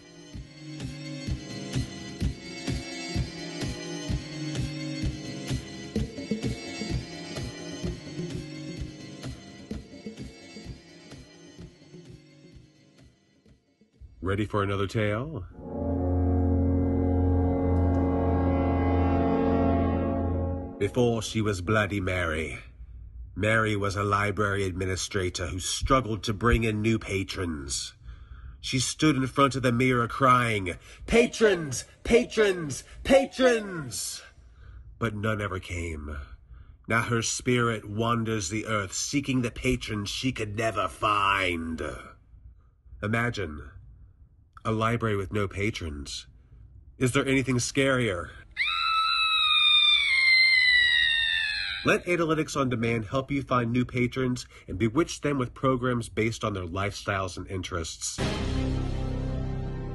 [14.21, 15.45] Ready for another tale?
[20.79, 22.61] Before she was Bloody Mary,
[23.35, 27.95] Mary was a library administrator who struggled to bring in new patrons.
[28.61, 30.77] She stood in front of the mirror crying,
[31.07, 31.85] Patrons!
[32.05, 32.85] Patrons!
[33.03, 34.23] Patrons!
[35.01, 36.17] But none ever came.
[36.87, 41.83] Now her spirit wanders the earth seeking the patrons she could never find.
[43.03, 43.71] Imagine
[44.65, 46.29] a library with no patrons.
[46.99, 48.31] Is there anything scarier?
[51.89, 56.45] Let Analytics on Demand help you find new patrons and bewitch them with programs based
[56.45, 58.19] on their lifestyles and interests.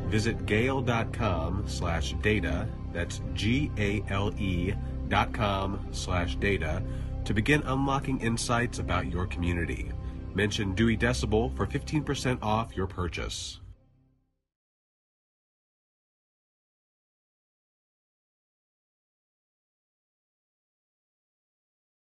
[0.07, 4.73] Visit gale.com slash data, that's G-A-L-E
[5.07, 6.81] dot com slash data,
[7.25, 9.91] to begin unlocking insights about your community.
[10.33, 13.59] Mention Dewey Decibel for 15% off your purchase.